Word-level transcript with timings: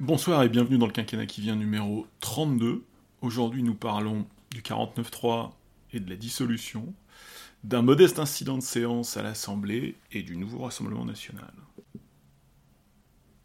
Bonsoir 0.00 0.42
et 0.42 0.48
bienvenue 0.48 0.78
dans 0.78 0.86
le 0.86 0.92
quinquennat 0.92 1.26
qui 1.26 1.42
vient 1.42 1.56
numéro 1.56 2.06
32. 2.20 2.82
Aujourd'hui 3.20 3.62
nous 3.62 3.74
parlons 3.74 4.26
du 4.50 4.62
49.3 4.62 5.50
et 5.92 6.00
de 6.00 6.08
la 6.08 6.16
dissolution, 6.16 6.94
d'un 7.64 7.82
modeste 7.82 8.18
incident 8.18 8.56
de 8.56 8.62
séance 8.62 9.18
à 9.18 9.22
l'Assemblée 9.22 9.96
et 10.10 10.22
du 10.22 10.38
nouveau 10.38 10.60
Rassemblement 10.60 11.04
national. 11.04 11.52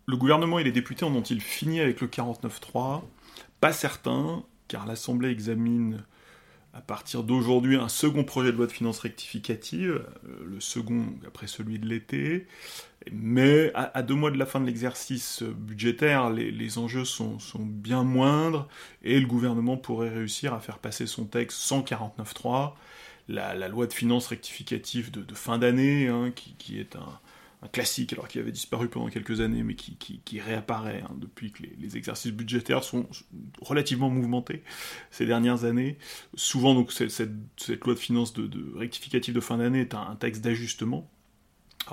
Le 0.05 0.15
gouvernement 0.15 0.57
et 0.57 0.63
les 0.63 0.71
députés 0.71 1.03
en 1.03 1.13
ont-ils 1.13 1.41
fini 1.41 1.81
avec 1.81 1.99
le 1.99 2.07
49.3 2.07 3.01
Pas 3.59 3.73
certain, 3.73 4.45
car 4.69 4.85
l'Assemblée 4.85 5.31
examine 5.31 6.05
à 6.75 6.81
partir 6.81 7.23
d'aujourd'hui 7.23 7.77
un 7.77 7.87
second 7.87 8.25
projet 8.25 8.51
de 8.51 8.57
loi 8.57 8.67
de 8.67 8.71
finances 8.71 8.99
rectificative, 8.99 10.05
euh, 10.27 10.45
le 10.45 10.59
second 10.59 11.05
après 11.25 11.47
celui 11.47 11.79
de 11.79 11.87
l'été, 11.87 12.47
mais 13.11 13.71
à, 13.75 14.01
deux 14.01 14.15
mois 14.15 14.29
de 14.29 14.37
la 14.37 14.45
fin 14.45 14.59
de 14.59 14.65
l'exercice 14.65 15.41
budgétaire, 15.43 16.31
les, 16.31 16.77
enjeux 16.77 17.05
sont, 17.05 17.37
bien 17.59 18.03
moindres 18.03 18.67
et 19.03 19.19
le 19.19 19.27
gouvernement 19.27 19.77
pourrait 19.77 20.09
réussir 20.09 20.53
à 20.53 20.59
faire 20.59 20.79
passer 20.79 21.05
son 21.05 21.25
texte 21.25 21.59
sans 21.59 21.81
49.3, 21.81 22.73
la, 23.29 23.67
loi 23.67 23.87
de 23.87 23.93
finances 23.93 24.27
rectificative 24.27 25.11
de, 25.11 25.35
fin 25.35 25.59
d'année, 25.59 26.07
hein, 26.07 26.31
qui, 26.35 26.79
est 26.79 26.95
un, 26.95 27.19
un 27.65 27.67
classique, 27.67 28.13
alors 28.13 28.27
qu'il 28.27 28.41
avait 28.41 28.51
disparu 28.51 28.87
pendant 28.89 29.09
quelques 29.09 29.41
années, 29.41 29.63
mais 29.63 29.75
qui, 29.75 30.39
réapparaît 30.39 31.03
hein, 31.03 31.15
depuis 31.17 31.51
que 31.51 31.63
les, 31.63 31.97
exercices 31.97 32.31
budgétaires 32.31 32.83
sont 32.83 33.07
relativement 33.61 34.09
mouvementés 34.09 34.63
ces 35.11 35.25
dernières 35.25 35.63
années. 35.65 35.97
Souvent, 36.35 36.73
donc, 36.73 36.91
cette, 36.91 37.85
loi 37.85 37.93
de 37.93 37.99
finances 37.99 38.33
de, 38.33 38.77
rectificative 38.77 39.33
de 39.33 39.39
fin 39.39 39.57
d'année 39.57 39.81
est 39.81 39.93
un 39.93 40.15
texte 40.15 40.43
d'ajustement 40.43 41.09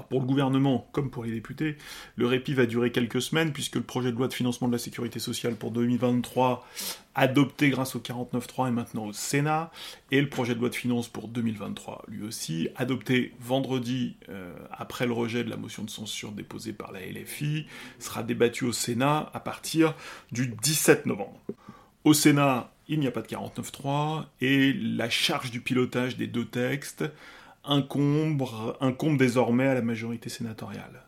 pour 0.08 0.20
le 0.20 0.26
gouvernement, 0.26 0.88
comme 0.92 1.10
pour 1.10 1.24
les 1.24 1.32
députés, 1.32 1.76
le 2.16 2.26
répit 2.26 2.54
va 2.54 2.66
durer 2.66 2.92
quelques 2.92 3.20
semaines, 3.20 3.52
puisque 3.52 3.76
le 3.76 3.82
projet 3.82 4.10
de 4.10 4.16
loi 4.16 4.28
de 4.28 4.32
financement 4.32 4.68
de 4.68 4.72
la 4.72 4.78
sécurité 4.78 5.18
sociale 5.18 5.54
pour 5.56 5.70
2023, 5.70 6.66
adopté 7.14 7.68
grâce 7.68 7.94
au 7.94 7.98
49.3, 7.98 8.68
est 8.68 8.70
maintenant 8.70 9.06
au 9.06 9.12
Sénat, 9.12 9.70
et 10.10 10.20
le 10.20 10.28
projet 10.28 10.54
de 10.54 10.60
loi 10.60 10.70
de 10.70 10.74
finances 10.74 11.08
pour 11.08 11.28
2023, 11.28 12.06
lui 12.08 12.22
aussi, 12.24 12.68
adopté 12.76 13.34
vendredi 13.40 14.16
euh, 14.28 14.54
après 14.70 15.06
le 15.06 15.12
rejet 15.12 15.44
de 15.44 15.50
la 15.50 15.56
motion 15.56 15.84
de 15.84 15.90
censure 15.90 16.32
déposée 16.32 16.72
par 16.72 16.92
la 16.92 17.00
LFI, 17.00 17.66
sera 17.98 18.22
débattu 18.22 18.64
au 18.64 18.72
Sénat 18.72 19.30
à 19.34 19.40
partir 19.40 19.94
du 20.30 20.46
17 20.46 21.06
novembre. 21.06 21.38
Au 22.04 22.14
Sénat, 22.14 22.72
il 22.88 22.98
n'y 22.98 23.06
a 23.06 23.10
pas 23.10 23.22
de 23.22 23.28
49.3, 23.28 24.24
et 24.40 24.72
la 24.72 25.10
charge 25.10 25.50
du 25.50 25.60
pilotage 25.60 26.16
des 26.16 26.26
deux 26.26 26.46
textes 26.46 27.04
incombe, 27.64 29.16
désormais 29.16 29.66
à 29.66 29.74
la 29.74 29.82
majorité 29.82 30.28
sénatoriale. 30.28 31.02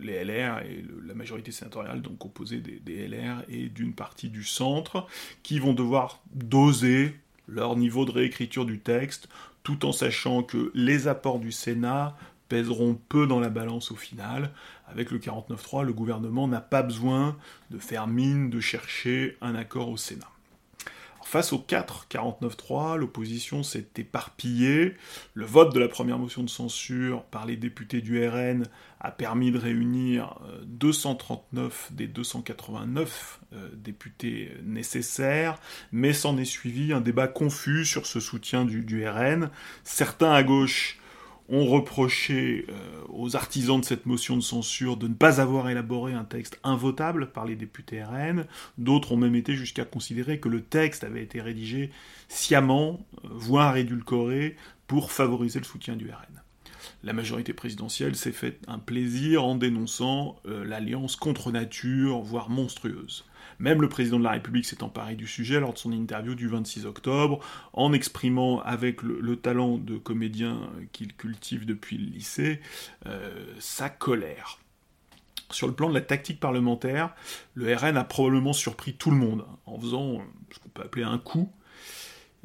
Les 0.00 0.24
LR 0.24 0.58
et 0.62 0.84
la 1.06 1.14
majorité 1.14 1.52
sénatoriale, 1.52 2.02
donc 2.02 2.18
composée 2.18 2.60
des, 2.60 3.08
LR 3.08 3.44
et 3.48 3.68
d'une 3.68 3.94
partie 3.94 4.28
du 4.28 4.44
centre, 4.44 5.06
qui 5.42 5.58
vont 5.58 5.72
devoir 5.72 6.20
doser 6.34 7.14
leur 7.48 7.76
niveau 7.76 8.04
de 8.04 8.10
réécriture 8.10 8.66
du 8.66 8.80
texte, 8.80 9.28
tout 9.62 9.86
en 9.86 9.92
sachant 9.92 10.42
que 10.42 10.70
les 10.74 11.06
apports 11.08 11.38
du 11.38 11.52
Sénat 11.52 12.16
pèseront 12.48 12.98
peu 13.08 13.26
dans 13.26 13.40
la 13.40 13.48
balance 13.48 13.92
au 13.92 13.96
final. 13.96 14.50
Avec 14.88 15.10
le 15.10 15.18
49-3, 15.18 15.84
le 15.84 15.92
gouvernement 15.92 16.48
n'a 16.48 16.60
pas 16.60 16.82
besoin 16.82 17.36
de 17.70 17.78
faire 17.78 18.06
mine 18.06 18.50
de 18.50 18.60
chercher 18.60 19.38
un 19.40 19.54
accord 19.54 19.88
au 19.88 19.96
Sénat. 19.96 20.30
Face 21.24 21.52
au 21.52 21.58
4 21.58 22.06
49-3, 22.10 22.96
l'opposition 22.96 23.62
s'est 23.62 23.86
éparpillée. 23.96 24.94
Le 25.34 25.44
vote 25.44 25.74
de 25.74 25.80
la 25.80 25.88
première 25.88 26.18
motion 26.18 26.42
de 26.42 26.50
censure 26.50 27.22
par 27.24 27.46
les 27.46 27.56
députés 27.56 28.00
du 28.00 28.26
RN 28.26 28.64
a 29.00 29.10
permis 29.10 29.50
de 29.50 29.58
réunir 29.58 30.38
239 30.64 31.88
euh, 31.90 31.94
des 31.94 32.06
289 32.06 33.40
euh, 33.52 33.68
députés 33.74 34.52
nécessaires, 34.64 35.58
mais 35.90 36.12
s'en 36.12 36.36
est 36.38 36.44
suivi 36.44 36.92
un 36.92 37.00
débat 37.00 37.28
confus 37.28 37.84
sur 37.84 38.06
ce 38.06 38.20
soutien 38.20 38.64
du, 38.64 38.84
du 38.84 39.06
RN. 39.08 39.50
Certains 39.84 40.32
à 40.32 40.42
gauche 40.42 40.98
ont 41.48 41.66
reproché 41.66 42.66
euh, 42.68 43.02
aux 43.08 43.36
artisans 43.36 43.80
de 43.80 43.84
cette 43.84 44.06
motion 44.06 44.36
de 44.36 44.42
censure 44.42 44.96
de 44.96 45.08
ne 45.08 45.14
pas 45.14 45.40
avoir 45.40 45.68
élaboré 45.68 46.12
un 46.12 46.24
texte 46.24 46.58
invotable 46.64 47.30
par 47.30 47.44
les 47.44 47.56
députés 47.56 48.02
RN. 48.02 48.46
D'autres 48.78 49.12
ont 49.12 49.16
même 49.16 49.34
été 49.34 49.54
jusqu'à 49.54 49.84
considérer 49.84 50.40
que 50.40 50.48
le 50.48 50.62
texte 50.62 51.04
avait 51.04 51.22
été 51.22 51.40
rédigé 51.40 51.90
sciemment, 52.28 53.04
euh, 53.24 53.28
voire 53.32 53.76
édulcoré, 53.76 54.56
pour 54.86 55.12
favoriser 55.12 55.58
le 55.58 55.64
soutien 55.64 55.96
du 55.96 56.10
RN. 56.10 56.42
La 57.04 57.12
majorité 57.12 57.52
présidentielle 57.52 58.14
s'est 58.14 58.32
fait 58.32 58.58
un 58.68 58.78
plaisir 58.78 59.44
en 59.44 59.56
dénonçant 59.56 60.36
euh, 60.46 60.64
l'alliance 60.64 61.16
contre 61.16 61.50
nature, 61.50 62.20
voire 62.20 62.48
monstrueuse. 62.50 63.24
Même 63.62 63.80
le 63.80 63.88
président 63.88 64.18
de 64.18 64.24
la 64.24 64.32
République 64.32 64.66
s'est 64.66 64.82
emparé 64.82 65.14
du 65.14 65.28
sujet 65.28 65.60
lors 65.60 65.72
de 65.72 65.78
son 65.78 65.92
interview 65.92 66.34
du 66.34 66.48
26 66.48 66.84
octobre, 66.84 67.38
en 67.72 67.92
exprimant 67.92 68.60
avec 68.62 69.02
le, 69.02 69.36
talent 69.36 69.78
de 69.78 69.96
comédien 69.98 70.68
qu'il 70.90 71.14
cultive 71.14 71.64
depuis 71.64 71.96
le 71.96 72.10
lycée 72.10 72.60
euh, 73.06 73.46
sa 73.60 73.88
colère. 73.88 74.58
Sur 75.52 75.68
le 75.68 75.74
plan 75.74 75.88
de 75.88 75.94
la 75.94 76.00
tactique 76.00 76.40
parlementaire, 76.40 77.14
le 77.54 77.72
RN 77.72 77.96
a 77.96 78.02
probablement 78.02 78.52
surpris 78.52 78.94
tout 78.94 79.12
le 79.12 79.16
monde 79.16 79.44
en 79.66 79.78
faisant 79.78 80.22
ce 80.50 80.58
qu'on 80.58 80.68
peut 80.70 80.82
appeler 80.82 81.04
un 81.04 81.18
coup 81.18 81.52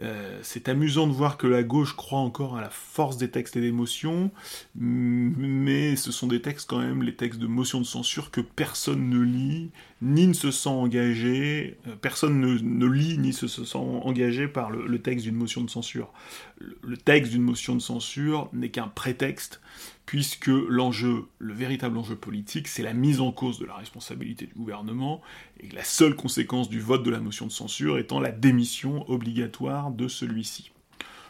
euh, 0.03 0.40
c'est 0.44 0.69
amusant 0.69 1.08
de 1.08 1.12
voir 1.12 1.38
que 1.38 1.47
la 1.47 1.63
gauche 1.63 1.96
croit 1.96 2.19
encore 2.19 2.56
à 2.56 2.62
la 2.62 2.69
force 2.69 3.18
des 3.18 3.30
textes 3.30 3.56
et 3.56 3.62
des 3.62 3.72
motions, 3.72 4.30
mais 4.75 5.96
ce 5.96 6.12
sont 6.12 6.28
des 6.28 6.41
textes 6.41 6.69
quand 6.69 6.80
même, 6.80 7.02
les 7.02 7.16
textes 7.16 7.40
de 7.40 7.47
motion 7.47 7.80
de 7.80 7.85
censure 7.85 8.30
que 8.30 8.41
personne 8.41 9.09
ne 9.09 9.19
lit, 9.19 9.72
ni 10.03 10.28
ne 10.28 10.34
se 10.34 10.52
sent 10.52 10.69
engagé, 10.69 11.78
euh, 11.88 11.96
personne 12.00 12.40
ne, 12.40 12.85
lit 12.85 13.18
ni 13.18 13.34
se, 13.34 13.47
sent 13.47 13.78
engagé 13.78 14.47
par 14.47 14.69
le, 14.69 15.00
texte 15.00 15.25
d'une 15.25 15.35
motion 15.35 15.63
de 15.63 15.69
censure. 15.69 16.14
le 16.59 16.97
texte 16.97 17.31
d'une 17.31 17.41
motion 17.41 17.75
de 17.75 17.81
censure 17.81 18.50
n'est 18.53 18.69
qu'un 18.69 18.88
prétexte 18.88 19.62
puisque 20.07 20.47
l'enjeu, 20.47 21.25
le 21.38 21.53
véritable 21.53 21.97
enjeu 21.97 22.16
politique, 22.16 22.69
c'est 22.69 22.81
la 22.81 22.94
mise 22.94 23.19
en 23.19 23.31
cause 23.31 23.59
de 23.59 23.66
la 23.66 23.75
responsabilité 23.75 24.47
du 24.47 24.53
gouvernement, 24.53 25.22
et 25.59 25.69
la 25.69 25.84
seule 25.84 26.16
conséquence 26.16 26.69
du 26.69 26.79
vote 26.79 27.03
de 27.03 27.12
la 27.12 27.19
motion 27.19 27.45
de 27.45 27.51
censure 27.51 28.00
étant 28.00 28.19
la 28.19 28.31
démission 28.31 29.07
obligatoire 29.12 29.91
de 29.91 30.07
celui-ci 30.07 30.72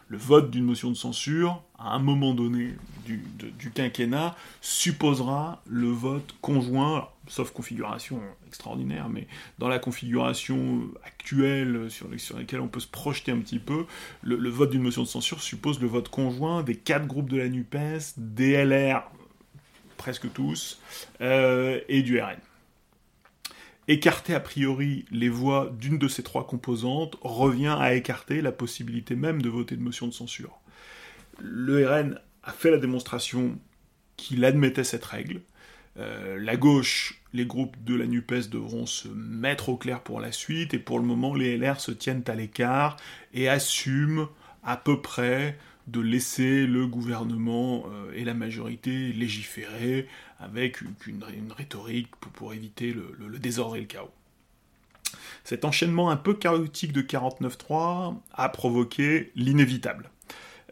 le 0.07 0.18
vote 0.18 0.51
d'une 0.51 0.63
motion 0.63 0.90
de 0.90 0.95
censure, 0.95 1.63
à 1.78 1.94
un 1.94 2.00
moment 2.00 2.34
donné 2.34 2.73
du, 3.06 3.72
quinquennat, 3.73 4.35
supposera 4.62 5.62
le 5.68 5.88
vote 5.88 6.35
conjoint, 6.41 7.09
sauf 7.28 7.51
configuration 7.51 8.22
extraordinaire, 8.47 9.09
mais 9.09 9.28
dans 9.59 9.67
la 9.67 9.79
configuration 9.79 10.88
actuelle 11.03 11.90
sur, 11.90 12.07
laquelle 12.38 12.62
on 12.62 12.67
peut 12.67 12.79
se 12.79 12.88
projeter 12.88 13.31
un 13.31 13.40
petit 13.40 13.59
peu, 13.59 13.85
le, 14.22 14.50
vote 14.50 14.72
d'une 14.72 14.81
motion 14.81 15.03
de 15.03 15.07
censure 15.07 15.41
suppose 15.41 15.79
le 15.81 15.88
vote 15.88 16.09
conjoint 16.09 16.63
des 16.63 16.75
quatre 16.75 17.06
groupes 17.06 17.29
de 17.29 17.38
la 17.38 17.50
NUPES, 17.50 18.17
des 18.17 18.63
LR, 18.63 19.03
presque 19.97 20.31
tous, 20.31 20.79
euh, 21.22 21.79
et 21.90 22.01
du 22.01 22.19
RN. 22.19 22.38
Écarter 23.89 24.33
a 24.33 24.41
priori 24.41 25.05
les 25.11 25.29
voix 25.29 25.71
d'une 25.79 25.97
de 25.97 26.07
ces 26.09 26.21
trois 26.21 26.45
composantes 26.45 27.17
revient 27.21 27.75
à 27.79 27.93
écarter 27.93 28.41
la 28.41 28.51
possibilité 28.51 29.15
même 29.15 29.41
de 29.41 29.49
voter 29.49 29.77
de 29.77 29.81
motion 29.81 30.07
de 30.07 30.13
censure. 30.13 30.59
Le 31.39 31.87
RN 31.87 32.19
a 32.43 32.51
fait 32.51 32.71
la 32.71 32.77
démonstration 32.77 33.57
qu'il 34.17 34.43
admettait 34.43 34.83
cette 34.83 35.05
règle. 35.05 35.41
Euh, 35.97 36.37
la 36.37 36.57
gauche, 36.57 37.21
les 37.33 37.45
groupes 37.45 37.81
de 37.83 37.95
la 37.95 38.05
NUPES 38.05 38.49
devront 38.49 38.85
se 38.85 39.07
mettre 39.07 39.69
au 39.69 39.77
clair 39.77 40.01
pour 40.01 40.19
la 40.19 40.31
suite, 40.31 40.73
et 40.73 40.79
pour 40.79 40.99
le 40.99 41.05
moment, 41.05 41.33
les 41.33 41.57
LR 41.57 41.79
se 41.79 41.91
tiennent 41.91 42.23
à 42.27 42.35
l'écart 42.35 42.97
et 43.33 43.47
assument 43.47 44.27
à 44.63 44.75
peu 44.75 45.01
près 45.01 45.57
de 45.87 46.01
laisser 46.01 46.67
le 46.67 46.85
gouvernement 46.85 47.85
euh, 47.87 48.11
et 48.13 48.25
la 48.25 48.33
majorité 48.33 49.13
légiférer 49.13 50.07
avec 50.39 50.81
une, 50.81 51.53
rhétorique 51.55 52.16
pour, 52.17 52.53
éviter 52.53 52.93
le, 52.93 53.39
désordre 53.39 53.75
et 53.75 53.81
le 53.81 53.85
chaos. 53.85 54.11
Cet 55.43 55.66
enchaînement 55.66 56.09
un 56.09 56.17
peu 56.17 56.34
chaotique 56.34 56.91
de 56.91 57.01
49.3 57.01 58.16
a 58.34 58.49
provoqué 58.49 59.31
l'inévitable, 59.35 60.09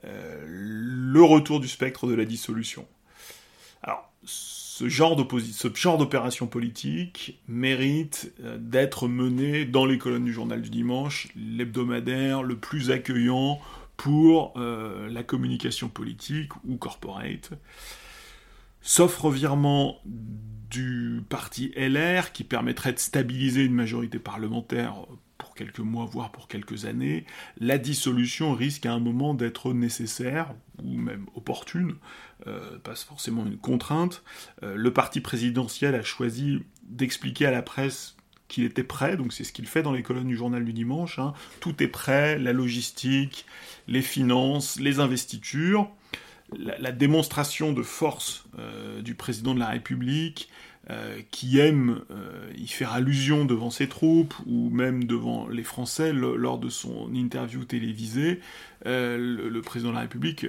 euh, 0.04 0.44
le 0.46 1.24
retour 1.24 1.60
du 1.60 1.68
spectre 1.68 2.08
de 2.08 2.14
la 2.14 2.26
dissolution. 2.26 2.86
Alors, 3.82 4.12
ce 4.26 4.90
genre 4.90 5.16
d'opération 5.16 6.48
politique 6.48 7.40
mérite 7.48 8.34
euh, 8.44 8.58
d'être 8.60 9.08
mené 9.08 9.64
dans 9.64 9.86
les 9.86 9.98
colonnes 9.98 10.26
du 10.26 10.34
journal 10.34 10.62
du 10.62 10.70
dimanche, 10.70 11.30
l'hebdomadaire 11.36 12.44
le 12.44 12.58
plus 12.58 12.92
accueillant 12.92 13.60
pour 13.96 14.54
euh, 14.58 15.10
la 15.10 15.24
communication 15.24 15.88
politique 15.88 16.52
ou 16.66 16.76
corporate. 16.76 17.52
Sauf 18.88 19.18
revirement 19.18 20.00
du 20.06 21.24
parti 21.28 21.74
LR 21.76 22.32
qui 22.34 22.44
permettrait 22.44 22.94
de 22.94 23.00
stabiliser 23.00 23.64
une 23.64 23.74
majorité 23.74 24.20
parlementaire 24.20 25.08
pour 25.40 25.56
quelques 25.56 25.80
mois, 25.80 26.06
voire 26.06 26.32
pour 26.32 26.48
quelques 26.48 26.86
années, 26.86 27.26
la 27.60 27.80
dissolution 27.80 28.54
risque 28.54 28.86
à 28.86 28.94
un 28.94 29.00
moment 29.00 29.34
d'être 29.34 29.74
nécessaire, 29.74 30.54
ou 30.84 30.98
même 30.98 31.26
opportune, 31.34 31.96
euh, 32.46 32.78
pas 32.78 32.94
forcément 32.94 33.48
une 33.48 33.58
contrainte. 33.58 34.22
Euh, 34.62 34.76
le 34.76 34.94
parti 34.94 35.20
présidentiel 35.20 35.96
a 35.96 36.04
choisi 36.04 36.60
d'expliquer 36.84 37.48
à 37.48 37.52
la 37.52 37.64
presse 37.64 38.16
qu'il 38.48 38.66
était 38.66 38.84
prêt, 38.84 39.18
donc 39.18 39.34
c'est 39.34 39.44
ce 39.44 39.52
qu'il 39.52 39.66
fait 39.66 39.82
dans 39.82 39.94
les 39.94 40.04
colonnes 40.04 40.28
du 40.28 40.38
journal 40.38 40.64
du 40.64 40.74
dimanche, 40.74 41.18
hein. 41.18 41.34
tout 41.60 41.82
est 41.82 41.88
prêt, 41.88 42.38
la 42.38 42.54
logistique, 42.54 43.48
les 43.88 44.04
finances, 44.04 44.80
les 44.80 45.00
investitures, 45.00 45.90
la, 46.58 46.92
démonstration 46.92 47.74
de 47.74 47.82
force 47.82 48.46
euh, 48.60 49.02
du 49.02 49.16
président 49.16 49.54
de 49.54 49.60
la 49.60 49.70
République, 49.70 50.50
euh, 50.92 51.20
qui 51.32 51.60
aime 51.60 52.02
euh, 52.12 52.52
y 52.56 52.68
faire 52.68 52.94
allusion 52.94 53.46
devant 53.46 53.72
ses 53.72 53.90
troupes 53.90 54.36
ou 54.46 54.70
même 54.70 55.06
devant 55.06 55.48
les 55.48 55.64
Français 55.64 56.14
lors 56.14 56.60
de 56.60 56.70
son 56.70 57.14
interview 57.14 57.66
télévisée, 57.66 58.40
le, 58.86 59.60
président 59.62 59.90
de 59.90 59.96
la 59.96 60.02
République 60.02 60.46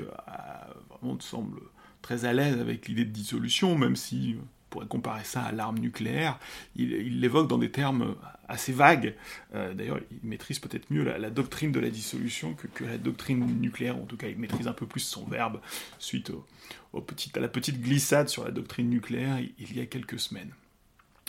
vraiment 0.90 1.18
semble 1.20 1.60
très 2.02 2.26
à 2.26 2.34
l'aise 2.34 2.60
avec 2.60 2.86
l'idée 2.86 3.06
de 3.06 3.10
dissolution, 3.10 3.78
même 3.78 3.96
si 3.96 4.36
pourrait 4.70 4.86
comparer 4.86 5.24
ça 5.24 5.42
à 5.42 5.52
l'arme 5.52 5.78
nucléaire, 5.78 6.38
il 6.74 7.20
l'évoque 7.20 7.48
dans 7.48 7.58
des 7.58 7.70
termes 7.70 8.16
assez 8.48 8.72
vagues. 8.72 9.14
Euh, 9.54 9.74
d'ailleurs, 9.74 9.98
il 10.10 10.28
maîtrise 10.28 10.58
peut-être 10.58 10.90
mieux 10.90 11.04
la, 11.04 11.30
doctrine 11.30 11.72
de 11.72 11.80
la 11.80 11.90
dissolution 11.90 12.54
que, 12.54 12.84
la 12.84 12.98
doctrine 12.98 13.44
nucléaire, 13.60 13.96
en 13.96 14.06
tout 14.06 14.16
cas, 14.16 14.28
il 14.28 14.38
maîtrise 14.38 14.68
un 14.68 14.72
peu 14.72 14.86
plus 14.86 15.00
son 15.00 15.24
verbe 15.24 15.60
suite 15.98 16.30
au, 16.30 16.44
à 17.34 17.40
la 17.40 17.48
petite 17.48 17.80
glissade 17.80 18.28
sur 18.28 18.44
la 18.44 18.50
doctrine 18.50 18.88
nucléaire 18.88 19.38
il, 19.58 19.76
y 19.76 19.80
a 19.80 19.86
quelques 19.86 20.18
semaines. 20.18 20.52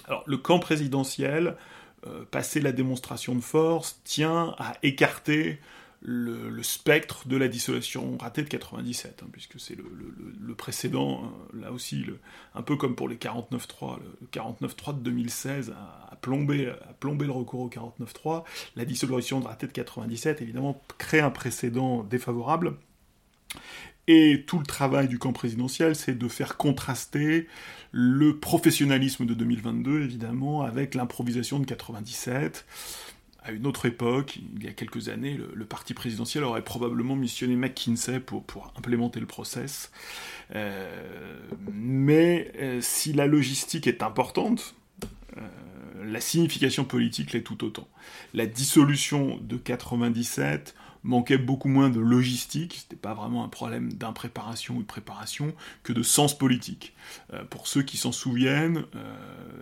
Alors, 0.05 0.23
le 0.25 0.37
camp 0.37 0.59
présidentiel, 0.59 1.57
euh, 2.05 2.23
passé 2.25 2.61
la 2.61 2.71
démonstration 2.71 3.35
de 3.35 3.41
force, 3.41 3.99
tient 4.03 4.55
à 4.57 4.75
écarter 4.83 5.59
le, 6.01 6.61
spectre 6.63 7.27
de 7.27 7.37
la 7.37 7.47
dissolution 7.47 8.17
ratée 8.17 8.43
de 8.43 8.47
97, 8.47 9.21
hein, 9.23 9.29
puisque 9.31 9.59
c'est 9.59 9.75
le, 9.75 10.55
précédent, 10.55 11.23
hein, 11.23 11.33
là 11.59 11.71
aussi, 11.71 12.05
un 12.55 12.61
peu 12.61 12.75
comme 12.75 12.95
pour 12.95 13.09
les 13.09 13.15
49.3, 13.15 13.99
le 14.21 14.27
49.3 14.27 14.97
de 14.97 15.01
2016 15.01 15.73
a, 16.11 16.15
plombé, 16.17 16.69
a 16.69 16.93
plombé 16.99 17.25
le 17.25 17.31
recours 17.31 17.61
au 17.61 17.69
49.3, 17.69 18.43
la 18.75 18.85
dissolution 18.85 19.39
ratée 19.39 19.67
de 19.67 19.71
97, 19.71 20.41
évidemment, 20.41 20.81
crée 20.97 21.19
un 21.19 21.31
précédent 21.31 22.03
défavorable, 22.03 22.75
et 24.07 24.45
tout 24.47 24.59
le 24.59 24.65
travail 24.65 25.09
du 25.09 25.19
camp 25.19 25.33
présidentiel, 25.33 25.95
c'est 25.95 26.17
de 26.17 26.27
faire 26.29 26.55
contraster 26.55 27.47
le 27.91 28.39
professionnalisme 28.39 29.25
de 29.25 29.33
2022, 29.33 30.01
évidemment, 30.01 30.63
avec 30.63 30.95
l'improvisation 30.95 31.59
de 31.59 31.65
97 31.65 32.65
à 33.47 33.51
une 33.51 33.65
autre 33.65 33.85
époque, 33.85 34.39
il 34.55 34.63
y 34.63 34.67
a 34.67 34.73
quelques 34.73 35.07
années, 35.07 35.39
le, 35.53 35.65
parti 35.65 35.93
présidentiel 35.93 36.43
aurait 36.43 36.63
probablement 36.63 37.15
missionné 37.15 37.55
McKinsey 37.55 38.19
pour, 38.19 38.43
implémenter 38.77 39.21
le 39.21 39.25
process. 39.25 39.91
Euh, 40.53 41.39
mais 41.71 42.51
euh, 42.59 42.79
si 42.81 43.13
la 43.13 43.25
logistique 43.25 43.87
est 43.87 44.03
importante, 44.03 44.75
euh, 45.37 45.41
la 46.05 46.19
signification 46.19 46.83
politique 46.83 47.31
l'est 47.31 47.41
tout 47.41 47.63
autant. 47.63 47.87
La 48.33 48.45
dissolution 48.45 49.39
de 49.41 49.55
97 49.55 50.75
manquait 51.07 51.37
beaucoup 51.37 51.69
moins 51.69 51.89
de 51.89 51.99
logistique, 51.99 52.75
c'était 52.81 52.95
pas 52.95 53.13
vraiment 53.13 53.43
un 53.43 53.47
problème 53.47 53.93
d'impréparation 53.93 54.75
ou 54.75 54.81
de 54.81 54.87
préparation, 54.87 55.55
que 55.83 55.93
de 55.93 56.03
sens 56.03 56.37
politique. 56.37 56.93
Euh, 57.33 57.43
pour 57.45 57.67
ceux 57.67 57.81
qui 57.81 57.97
s'en 57.97 58.11
souviennent, 58.11 58.83
euh, 58.95 59.15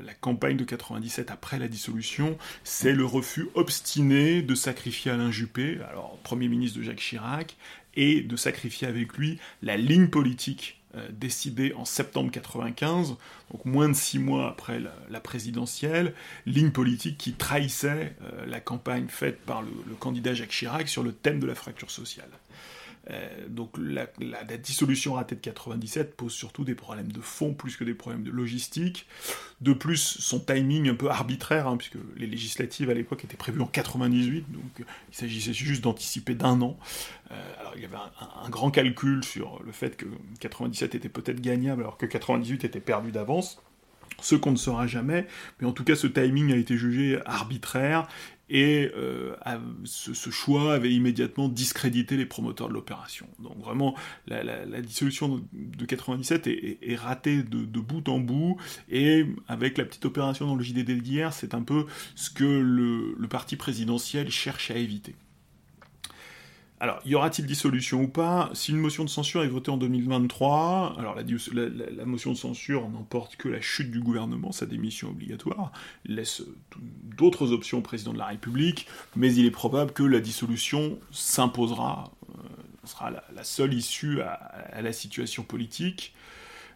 la 0.04 0.14
campagne 0.14 0.58
de 0.58 0.64
97 0.64 1.32
après 1.32 1.60
la 1.60 1.68
dissolution, 1.68 2.38
c'est 2.64 2.94
le 2.94 3.06
refus 3.06 3.48
obstiné 3.54 4.42
de 4.42 4.56
sacrifier 4.56 5.12
Alain 5.12 5.32
Juppé, 5.32 5.80
alors 5.88 6.18
Premier 6.24 6.48
ministre 6.48 6.80
de 6.80 6.84
Jacques 6.84 7.00
Chirac, 7.00 7.56
et 7.96 8.22
de 8.22 8.36
sacrifier 8.36 8.88
avec 8.88 9.14
lui 9.14 9.40
la 9.62 9.78
ligne 9.78 10.08
politique 10.08 10.82
euh, 10.96 11.08
décidée 11.12 11.74
en 11.74 11.86
septembre 11.86 12.32
95, 12.32 13.18
donc 13.52 13.66
moins 13.66 13.90
de 13.90 13.94
six 13.94 14.20
mois 14.20 14.50
après 14.50 14.80
la, 15.10 15.20
présidentielle, 15.20 16.14
ligne 16.46 16.72
politique 16.72 17.18
qui 17.18 17.34
trahissait 17.34 18.16
euh, 18.22 18.46
la 18.46 18.60
campagne 18.60 19.08
faite 19.08 19.40
par 19.42 19.62
le, 19.62 19.70
candidat 20.00 20.34
Jacques 20.34 20.50
Chirac 20.50 20.88
sur 20.88 21.04
le 21.04 21.12
thème 21.12 21.40
de 21.40 21.48
la 21.48 21.56
fracture 21.56 21.92
sociale. 21.92 22.30
Euh, 23.12 23.48
donc 23.48 23.78
la, 23.78 24.08
dissolution 24.58 25.14
ratée 25.14 25.36
de 25.36 25.42
97 25.42 26.16
pose 26.16 26.34
surtout 26.34 26.64
des 26.64 26.74
problèmes 26.74 27.12
de 27.12 27.22
fond 27.22 27.54
plus 27.54 27.78
que 27.78 27.84
des 27.84 27.94
problèmes 27.94 28.24
de 28.24 28.32
logistique. 28.32 29.06
De 29.62 29.74
plus, 29.74 30.18
son 30.20 30.40
timing 30.40 30.90
un 30.90 30.96
peu 30.96 31.10
arbitraire, 31.10 31.68
hein, 31.68 31.78
puisque 31.78 31.98
les 32.18 32.28
législatives 32.28 32.90
à 32.90 32.94
l'époque 32.94 33.24
étaient 33.24 33.38
prévues 33.38 33.62
en 33.62 33.68
98, 33.68 34.52
donc 34.52 34.86
il 35.10 35.16
s'agissait 35.16 35.54
juste 35.54 35.84
d'anticiper 35.84 36.34
d'un 36.34 36.62
an. 36.62 36.78
Euh, 37.32 37.60
alors 37.60 37.74
il 37.76 37.82
y 37.82 37.86
avait 37.86 37.96
un, 37.96 38.50
grand 38.50 38.70
calcul 38.70 39.24
sur 39.24 39.62
le 39.64 39.72
fait 39.72 39.98
que 39.98 40.06
97 40.40 40.94
était 40.94 41.10
peut-être 41.10 41.42
gagnable 41.42 41.82
alors 41.82 41.98
que 41.98 42.06
98 42.06 42.66
était 42.66 42.80
perdu 42.80 43.12
ce 43.42 44.36
qu'on 44.36 44.52
ne 44.52 44.58
saura 44.58 44.88
jamais, 44.88 45.28
mais 45.60 45.68
en 45.68 45.72
tout 45.72 45.84
cas 45.84 45.96
ce 45.96 46.08
timing 46.08 46.54
a 46.54 46.56
été 46.56 46.78
jugé 46.78 47.20
arbitraire 47.26 48.08
et 48.50 48.92
euh, 48.96 49.36
ce, 49.86 50.30
choix 50.30 50.76
avait 50.76 50.94
immédiatement 50.94 51.50
discrédité 51.50 52.16
les 52.16 52.28
promoteurs 52.28 52.70
de 52.70 52.74
l'opération. 52.74 53.28
Donc 53.40 53.58
vraiment, 53.58 53.96
la, 54.28 54.82
dissolution 54.82 55.42
de, 55.54 55.86
97 55.86 56.48
est, 56.48 56.96
ratée 56.96 57.42
de, 57.42 57.80
bout 57.80 58.08
en 58.08 58.20
bout, 58.20 58.58
et 58.90 59.26
avec 59.48 59.78
la 59.78 59.86
petite 59.86 60.06
opération 60.06 60.46
dans 60.46 60.56
le 60.56 60.64
JDD 60.64 61.02
d'hier, 61.02 61.34
c'est 61.34 61.56
un 61.56 61.64
peu 61.64 61.86
ce 62.14 62.30
que 62.30 62.44
le 62.44 63.28
parti 63.28 63.56
présidentiel 63.56 64.30
cherche 64.30 64.70
à 64.70 64.76
éviter. 64.76 65.16
Alors, 66.86 67.02
y 67.04 67.16
aura-t-il 67.16 67.48
dissolution 67.48 68.04
ou 68.04 68.08
pas? 68.08 68.52
Si 68.54 68.70
une 68.70 68.78
motion 68.78 69.04
de 69.04 69.10
censure 69.10 69.44
est 69.44 69.48
votée 69.48 69.72
en 69.72 69.78
2023, 69.78 70.98
alors 71.00 71.16
la, 71.16 72.06
motion 72.06 72.32
de 72.32 72.38
censure 72.38 72.88
n'emporte 72.90 73.38
que 73.38 73.50
la 73.50 73.60
chute 73.60 73.90
du 73.90 74.02
gouvernement, 74.02 74.52
sa 74.52 74.68
démission 74.68 75.10
obligatoire, 75.10 75.72
laisse 76.06 76.44
d'autres 77.18 77.54
options 77.54 77.80
au 77.80 77.82
président 77.82 78.14
de 78.14 78.20
la 78.20 78.28
République, 78.28 78.86
mais 79.16 79.34
il 79.34 79.48
est 79.48 79.52
probable 79.52 79.94
que 79.94 80.04
la 80.04 80.20
dissolution 80.20 81.00
s'imposera, 81.10 82.12
euh, 82.30 82.44
sera 82.84 83.10
la, 83.10 83.44
seule 83.44 83.74
issue 83.74 84.22
à, 84.22 84.80
la 84.80 84.94
situation 84.94 85.42
politique. 85.42 86.14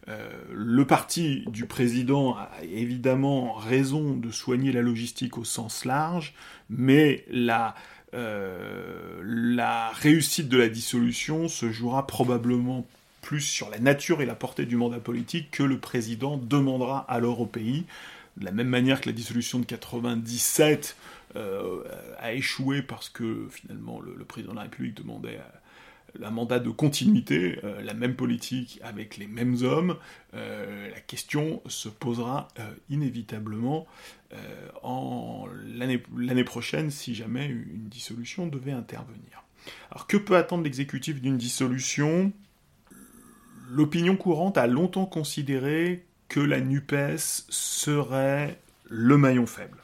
Euh, 0.07 0.27
le 0.51 0.87
parti 0.87 1.43
du 1.51 1.67
président 1.67 2.35
a 2.35 2.49
évidemment 2.63 3.53
raison 3.53 4.15
de 4.15 4.31
soigner 4.31 4.71
la 4.71 4.81
logistique 4.81 5.37
au 5.37 5.43
sens 5.43 5.85
large, 5.85 6.33
mais 6.67 7.25
la 7.29 7.75
euh, 8.13 9.21
la 9.23 9.89
réussite 9.89 10.49
de 10.49 10.57
la 10.57 10.69
dissolution 10.69 11.47
se 11.47 11.71
jouera 11.71 12.07
probablement 12.07 12.85
plus 13.21 13.41
sur 13.41 13.69
la 13.69 13.79
nature 13.79 14.21
et 14.21 14.25
la 14.25 14.35
portée 14.35 14.65
du 14.65 14.75
mandat 14.75 14.99
politique 14.99 15.51
que 15.51 15.63
le 15.63 15.77
président 15.77 16.37
demandera 16.37 16.99
alors 17.09 17.41
au 17.41 17.45
pays. 17.45 17.85
De 18.37 18.45
la 18.45 18.51
même 18.51 18.69
manière 18.69 19.01
que 19.01 19.09
la 19.09 19.13
dissolution 19.13 19.59
de 19.59 19.65
97 19.65 20.95
euh, 21.35 21.83
a 22.17 22.33
échoué 22.33 22.81
parce 22.81 23.09
que 23.09 23.47
finalement 23.51 23.99
le, 23.99 24.23
président 24.23 24.53
de 24.53 24.57
la 24.57 24.63
République 24.63 24.95
demandait 24.95 25.39
un 26.21 26.31
mandat 26.31 26.59
de 26.59 26.69
continuité, 26.69 27.59
euh, 27.63 27.81
la 27.81 27.93
même 27.93 28.15
politique 28.15 28.79
avec 28.83 29.17
les 29.17 29.27
mêmes 29.27 29.57
hommes, 29.63 29.97
la 30.33 30.99
question 31.01 31.61
se 31.65 31.89
posera 31.89 32.49
inévitablement 32.89 33.87
en 34.83 35.47
l'année 35.75 36.43
prochaine 36.43 36.91
si 36.91 37.15
jamais 37.15 37.47
une 37.47 37.87
dissolution 37.89 38.45
devait 38.47 38.71
intervenir. 38.71 39.43
Alors 39.91 40.07
que 40.07 40.17
peut 40.17 40.35
attendre 40.35 40.63
l'exécutif 40.63 41.21
d'une 41.21 41.37
dissolution? 41.37 42.31
L'opinion 43.69 44.15
courante 44.15 44.57
a 44.57 44.67
longtemps 44.67 45.05
considéré 45.05 46.05
que 46.27 46.39
la 46.39 46.59
NUPES 46.59 47.45
serait 47.49 48.59
le 48.85 49.17
maillon 49.17 49.45
faible. 49.45 49.77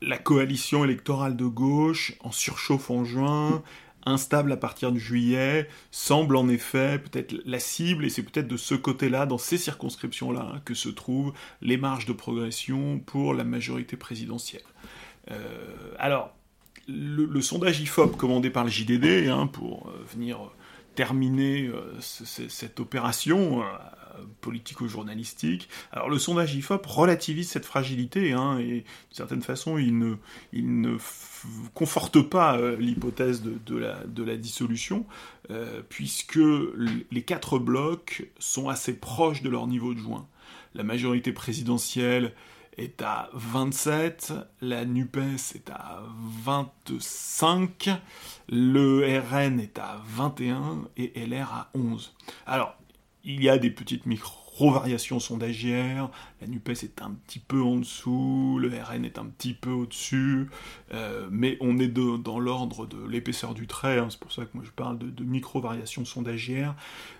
La 0.00 0.16
coalition 0.18 0.84
électorale 0.84 1.36
de 1.36 1.44
gauche, 1.44 2.14
en 2.20 2.30
surchauffe 2.30 2.90
en 2.90 3.04
juin, 3.04 3.62
instable 4.08 4.52
à 4.52 4.56
partir 4.56 4.92
de 4.92 4.98
juillet, 4.98 5.68
semble 5.90 6.36
en 6.36 6.48
effet 6.48 6.98
peut-être 6.98 7.34
la 7.44 7.58
cible, 7.58 8.04
et 8.04 8.10
c'est 8.10 8.22
peut-être 8.22 8.48
de 8.48 8.56
ce 8.56 8.74
côté-là, 8.74 9.26
dans 9.26 9.38
ces 9.38 9.58
circonscriptions-là, 9.58 10.52
hein, 10.54 10.60
que 10.64 10.74
se 10.74 10.88
trouvent 10.88 11.32
les 11.62 11.76
marges 11.76 12.06
de 12.06 12.12
progression 12.12 12.98
pour 12.98 13.34
la 13.34 13.44
majorité 13.44 13.96
présidentielle. 13.96 14.62
Euh, 15.30 15.94
alors, 15.98 16.34
le, 16.88 17.40
sondage 17.40 17.80
IFOP 17.80 18.16
commandé 18.16 18.50
par 18.50 18.64
le 18.64 18.70
JDD, 18.70 19.28
hein, 19.28 19.46
pour 19.46 19.88
euh, 19.88 20.04
venir 20.12 20.38
terminer 20.94 21.66
euh, 21.66 21.94
cette 22.00 22.80
opération, 22.80 23.62
politico-journalistique. 24.40 25.68
Alors 25.92 26.08
le 26.08 26.18
sondage 26.18 26.54
IFOP 26.54 26.86
relativise 26.86 27.48
cette 27.48 27.64
fragilité, 27.64 28.32
hein, 28.32 28.58
et 28.58 28.64
d'une 28.64 28.84
certaine 29.10 29.42
façon, 29.42 29.78
il 29.78 29.98
ne, 29.98 30.14
il 30.52 30.96
conforte 31.74 32.20
pas 32.22 32.58
euh, 32.58 32.76
l'hypothèse 32.76 33.42
de, 33.42 33.76
la, 33.76 34.04
de, 34.04 34.22
la, 34.22 34.36
dissolution, 34.36 35.06
euh, 35.50 35.82
puisque 35.88 36.38
les 37.10 37.22
quatre 37.22 37.58
blocs 37.58 38.28
sont 38.38 38.68
assez 38.68 38.94
proches 38.94 39.42
de 39.42 39.48
leur 39.48 39.66
niveau 39.66 39.94
de 39.94 39.98
juin. 39.98 40.26
La 40.74 40.82
majorité 40.82 41.32
présidentielle 41.32 42.32
est 42.78 43.02
à 43.02 43.28
27, 43.34 44.32
la 44.62 44.84
NUPES 44.84 45.54
est 45.54 45.70
à 45.70 46.02
25, 46.44 47.90
le 48.48 49.18
RN 49.18 49.58
est 49.60 49.78
à 49.78 50.00
21 50.06 50.88
et 50.96 51.12
LR 51.26 51.52
à 51.52 51.70
11. 51.74 52.14
Alors, 52.46 52.76
il 53.24 53.42
y 53.42 53.48
a 53.48 53.58
des 53.58 53.70
petites 53.70 54.06
micro-variations 54.06 55.20
sondagières, 55.20 56.10
la 56.40 56.46
NUPES 56.46 56.84
est 56.84 57.02
un 57.02 57.12
petit 57.12 57.38
peu 57.38 57.60
en 57.62 57.76
dessous, 57.76 58.58
le 58.60 58.68
RN 58.68 59.04
est 59.04 59.18
un 59.18 59.26
petit 59.26 59.54
peu 59.54 59.70
au-dessus, 59.70 60.48
euh, 60.94 61.28
mais 61.30 61.56
on 61.60 61.78
est 61.78 61.88
dans 61.88 62.38
l'ordre 62.38 62.86
de 62.86 63.04
l'épaisseur 63.06 63.54
du 63.54 63.66
trait, 63.66 63.98
hein. 63.98 64.08
c'est 64.10 64.20
pour 64.20 64.32
ça 64.32 64.44
que 64.44 64.50
moi 64.54 64.64
je 64.64 64.70
parle 64.70 64.98
de, 64.98 65.24
micro-variations 65.24 66.04
sondagières. 66.04 66.74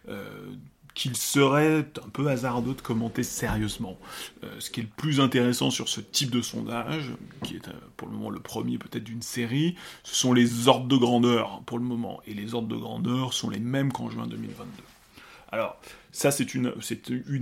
Euh, 0.08 0.52
qu'il 0.94 1.16
serait 1.16 1.86
un 2.04 2.08
peu 2.08 2.26
hasardeux 2.26 2.74
de 2.74 2.80
commenter 2.80 3.22
sérieusement. 3.22 3.96
Euh, 4.42 4.56
ce 4.58 4.68
qui 4.68 4.80
est 4.80 4.82
le 4.82 4.88
plus 4.88 5.20
intéressant 5.20 5.70
sur 5.70 5.88
ce 5.88 6.00
type 6.00 6.30
de 6.30 6.42
sondage, 6.42 7.12
qui 7.44 7.54
est 7.54 7.68
pour 7.96 8.08
le 8.08 8.14
moment 8.14 8.30
le 8.30 8.40
premier 8.40 8.78
peut-être 8.78 9.04
d'une 9.04 9.22
série, 9.22 9.76
ce 10.02 10.16
sont 10.16 10.32
les 10.32 10.66
ordres 10.66 10.88
de 10.88 10.96
grandeur 10.96 11.62
pour 11.66 11.78
le 11.78 11.84
moment. 11.84 12.20
Et 12.26 12.34
les 12.34 12.54
ordres 12.54 12.66
de 12.66 12.76
grandeur 12.76 13.32
sont 13.32 13.48
les 13.48 13.60
mêmes 13.60 13.92
qu'en 13.92 14.10
juin 14.10 14.26
2022. 14.26 14.66
Alors, 15.50 15.80
ça 16.12 16.30
c'est 16.30 16.54
une, 16.54 16.72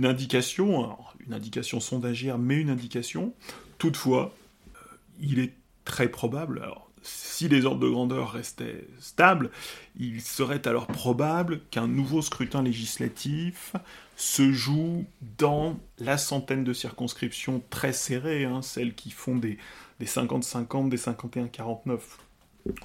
indication, 0.05 0.97
une 1.25 1.33
indication 1.33 1.79
sondagière, 1.79 2.37
mais 2.37 2.55
une 2.55 2.69
indication. 2.69 3.33
Toutefois, 3.77 4.33
euh, 4.75 4.79
il 5.19 5.39
est 5.39 5.53
très 5.83 6.09
probable, 6.09 6.61
alors 6.63 6.87
si 7.03 7.47
les 7.47 7.65
ordres 7.65 7.79
de 7.79 7.89
grandeur 7.89 8.31
restaient 8.31 8.85
stables, 8.99 9.51
il 9.97 10.21
serait 10.21 10.67
alors 10.67 10.87
probable 10.87 11.61
qu'un 11.71 11.87
nouveau 11.87 12.21
scrutin 12.21 12.61
législatif 12.61 13.73
se 14.15 14.51
joue 14.51 15.05
dans 15.37 15.79
la 15.99 16.17
centaine 16.17 16.63
de 16.63 16.73
circonscriptions 16.73 17.61
très 17.69 17.93
serrées, 17.93 18.45
hein, 18.45 18.61
celles 18.61 18.95
qui 18.95 19.11
font 19.11 19.35
des, 19.35 19.57
50-50, 20.01 20.89
des 20.89 20.97
51-49, 20.97 21.99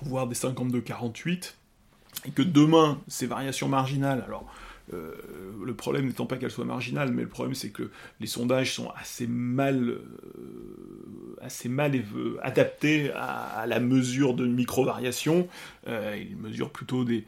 voire 0.02 0.26
des 0.26 0.36
52-48, 0.36 1.54
et 2.26 2.30
que 2.30 2.42
demain, 2.42 3.00
ces 3.08 3.26
variations 3.26 3.68
marginales, 3.68 4.22
alors 4.26 4.46
euh, 4.92 5.12
le 5.64 5.74
problème 5.74 6.06
n'étant 6.06 6.26
pas 6.26 6.36
qu'elle 6.36 6.50
soit 6.50 6.64
marginale, 6.64 7.12
mais 7.12 7.22
le 7.22 7.28
problème 7.28 7.54
c'est 7.54 7.70
que 7.70 7.90
les 8.20 8.26
sondages 8.26 8.74
sont 8.74 8.90
assez 8.96 9.26
mal, 9.26 9.98
euh, 11.40 12.38
adaptés 12.42 13.10
à, 13.14 13.64
la 13.66 13.80
mesure 13.80 14.34
de 14.34 14.46
micro-variations. 14.46 15.48
Euh, 15.88 16.16
ils 16.20 16.36
mesurent 16.36 16.70
plutôt 16.70 17.04
des, 17.04 17.24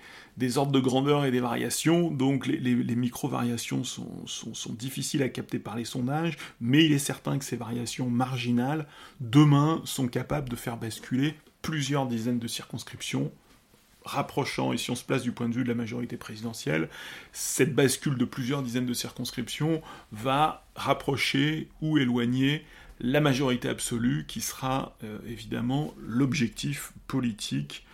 ordres 0.59 0.73
de 0.73 0.81
grandeur 0.81 1.25
et 1.25 1.31
des 1.31 1.41
variations, 1.41 2.11
donc 2.11 2.47
les, 2.47 2.75
micro-variations 2.97 3.85
sont, 3.85 4.07
difficiles 4.71 5.23
à 5.23 5.29
capter 5.29 5.59
par 5.59 5.77
les 5.77 5.85
sondages, 5.85 6.37
mais 6.61 6.85
il 6.85 6.93
est 6.93 6.99
certain 6.99 7.39
que 7.39 7.45
ces 7.45 7.57
variations 7.57 8.11
marginales, 8.11 8.87
demain, 9.21 9.81
sont 9.85 10.09
capables 10.09 10.49
de 10.49 10.57
faire 10.57 10.77
basculer 10.77 11.35
plusieurs 11.63 12.07
dizaines 12.07 12.39
de 12.39 12.49
circonscriptions 12.49 13.33
rapprochant, 14.05 14.73
et 14.73 14.79
si 14.79 14.91
on 14.91 14.95
se 14.95 15.05
place 15.05 15.23
du 15.23 15.33
point 15.33 15.49
de 15.49 15.55
vue 15.55 15.65
de 15.65 15.69
la 15.69 15.75
majorité 15.75 16.17
présidentielle, 16.17 16.89
cette 17.33 17.75
bascule 17.75 18.17
de 18.17 18.25
plusieurs 18.25 18.63
dizaines 18.63 18.87
de 18.87 18.95
circonscriptions 18.95 19.83
va 20.13 20.65
rapprocher 20.77 21.69
ou 21.81 21.99
éloigner 21.99 22.65
la 23.01 23.21
majorité 23.21 23.69
absolue 23.69 24.25
qui 24.27 24.41
sera 24.41 24.97
euh, 25.03 25.19
évidemment 25.27 25.95
l'objectif 25.99 26.93
politique 27.07 27.85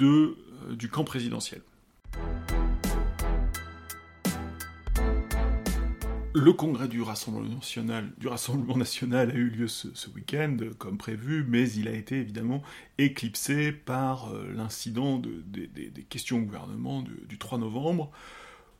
euh, 0.00 0.34
du 0.72 0.88
camp 0.88 1.04
présidentiel. 1.04 1.60
Le 6.34 6.52
congrès 6.52 6.88
du 6.88 7.00
Rassemblement 7.00 7.48
national, 7.56 8.12
du 8.18 8.28
a 8.28 9.24
eu 9.34 9.48
lieu 9.48 9.66
ce, 9.66 9.88
week-end, 10.14 10.56
comme 10.78 10.98
prévu, 10.98 11.44
mais 11.48 11.70
il 11.70 11.88
a 11.88 11.92
été 11.92 12.16
évidemment 12.16 12.62
éclipsé 12.98 13.72
par 13.72 14.28
euh, 14.28 14.52
l'incident 14.54 15.18
des 15.18 16.06
questions 16.10 16.38
au 16.38 16.42
gouvernement 16.42 17.02
du, 17.02 17.38
3 17.38 17.58
novembre. 17.58 18.10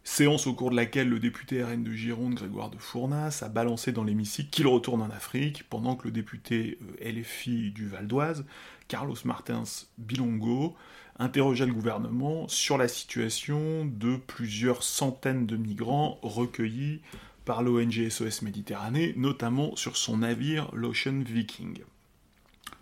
Séance 0.05 0.47
au 0.47 0.55
cours 0.55 0.71
de 0.71 0.76
laquelle 0.76 1.09
le 1.09 1.19
député 1.19 1.64
RN 1.64 1.83
de 1.83 1.93
Gironde, 1.93 2.35
Grégoire 2.35 2.71
de 2.71 2.78
Fournas, 2.78 3.40
a 3.43 3.49
balancé 3.49 3.93
dans 3.93 4.05
l'hémicycle 4.05 4.50
qu'il 4.50 4.67
retourne 4.67 5.00
en 5.00 5.11
Afrique, 5.11 5.69
pendant 5.69 5.97
que 5.97 6.05
le 6.05 6.12
député 6.12 6.78
euh, 7.00 7.12
LFI 7.12 7.71
du 7.71 7.88
Val 7.88 8.07
d'Oise, 8.07 8.45
Carlos 8.88 9.17
Martins 9.25 9.64
Bilongo, 9.97 10.76
interrogeait 11.19 11.67
le 11.67 11.73
gouvernement 11.73 12.47
sur 12.47 12.78
la 12.78 12.88
situation 12.88 13.87
de 13.87 14.17
plusieurs 14.17 14.83
centaines 14.83 15.47
de 15.47 15.57
migrants 15.57 16.19
recueillis 16.23 17.00
par 17.49 17.62
l'ONG 17.62 18.11
SOS 18.11 18.43
Méditerranée, 18.43 19.14
notamment 19.17 19.75
sur 19.75 19.97
son 19.97 20.19
navire 20.19 20.69
l'Ocean 20.75 21.23
Viking. 21.25 21.78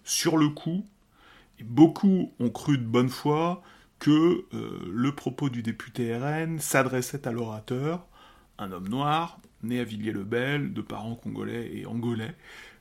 Sur 0.02 0.37
le 0.37 0.49
coup, 0.49 0.85
beaucoup 1.62 2.32
ont 2.40 2.50
cru 2.50 2.76
de 2.76 2.82
bonne 2.82 3.08
foi 3.08 3.62
que 4.00 4.44
euh, 4.52 4.90
le 4.92 5.14
propos 5.14 5.50
du 5.50 5.62
député 5.62 6.16
RN 6.16 6.58
s'adressait 6.58 7.28
à 7.28 7.30
l'orateur, 7.30 8.08
un 8.58 8.73
homme 8.73 8.88
noir, 8.88 9.38
né 9.62 9.78
à 9.78 9.85
Villiers-le-Bel, 9.85 10.73
de 10.73 10.82
parents 10.82 11.14
congolais 11.14 11.70
et 11.73 11.87
angolais, 11.87 12.35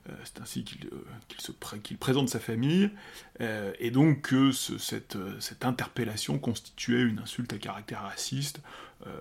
euh, 0.08 0.12
c'est 0.24 0.40
ainsi 0.40 0.64
euh, 0.92 1.78
qu'il 1.84 1.98
présente 1.98 2.28
sa 2.28 2.40
famille, 2.40 2.90
et 3.38 3.92
donc 3.92 4.22
que 4.22 4.50
cette, 4.50 5.16
interpellation 5.62 6.40
constituait 6.40 7.02
une 7.02 7.20
insulte 7.20 7.52
à 7.52 7.58
caractère 7.58 8.02
raciste. 8.02 8.60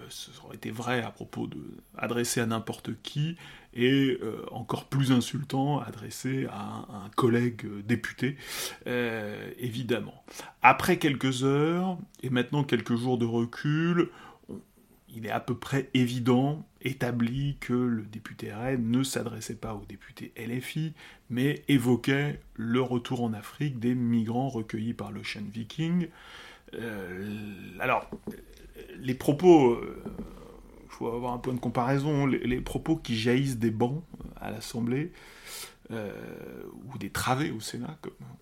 Ce 0.10 0.32
aurait 0.44 0.55
été 0.55 0.72
vrai 0.72 1.03
à 1.03 1.12
propos 1.12 1.48
de 1.48 1.62
adressé 1.98 2.41
à 2.41 2.46
n'importe 2.46 2.91
qui, 3.01 3.38
et 3.74 4.20
encore 4.51 4.86
plus 4.86 5.12
insultant 5.12 5.79
adressé 5.79 6.48
à 6.50 6.86
un, 7.05 7.10
collègue 7.15 7.65
député, 7.86 8.38
évidemment. 8.86 10.24
Après 10.62 10.98
quelques 10.98 11.44
heures, 11.44 11.98
et 12.24 12.29
maintenant 12.29 12.63
quelques 12.63 12.96
jours 12.96 13.17
de 13.17 13.25
recul, 13.25 14.10
il 15.15 15.25
est 15.25 15.32
à 15.32 15.39
peu 15.39 15.55
près 15.55 15.89
évident, 15.94 16.65
établi, 16.82 17.58
que 17.60 17.74
le 17.74 18.03
député 18.03 18.53
RN 18.53 18.91
ne 18.91 19.01
s'adressait 19.01 19.55
pas 19.55 19.74
au 19.74 19.86
député 19.86 20.34
LFI, 20.38 20.94
mais 21.29 21.63
évoquait 21.67 22.41
le 22.55 22.82
retour 22.82 23.24
en 23.24 23.34
Afrique 23.34 23.79
des 23.79 23.96
migrants 23.96 24.50
recueillis 24.50 24.94
par 24.94 25.12
l'Ocean 25.12 25.44
Viking. 25.51 26.10
Euh, 26.74 27.34
alors, 27.79 28.10
les 29.00 29.13
propos, 29.13 29.77
il 29.82 29.88
euh, 29.88 29.96
faut 30.89 31.08
avoir 31.08 31.34
un 31.34 31.38
point 31.38 31.53
de 31.53 31.60
comparaison, 31.60 32.25
les, 32.25 32.62
propos 32.62 32.96
qui 32.96 33.15
jaillissent 33.15 33.58
des 33.58 33.72
bancs 33.72 34.03
à 34.36 34.51
l'Assemblée, 34.51 35.12
euh, 35.91 36.12
ou 36.86 36.98
des 36.98 37.10
travées 37.10 37.51
au 37.51 37.60
Sénat, 37.60 37.98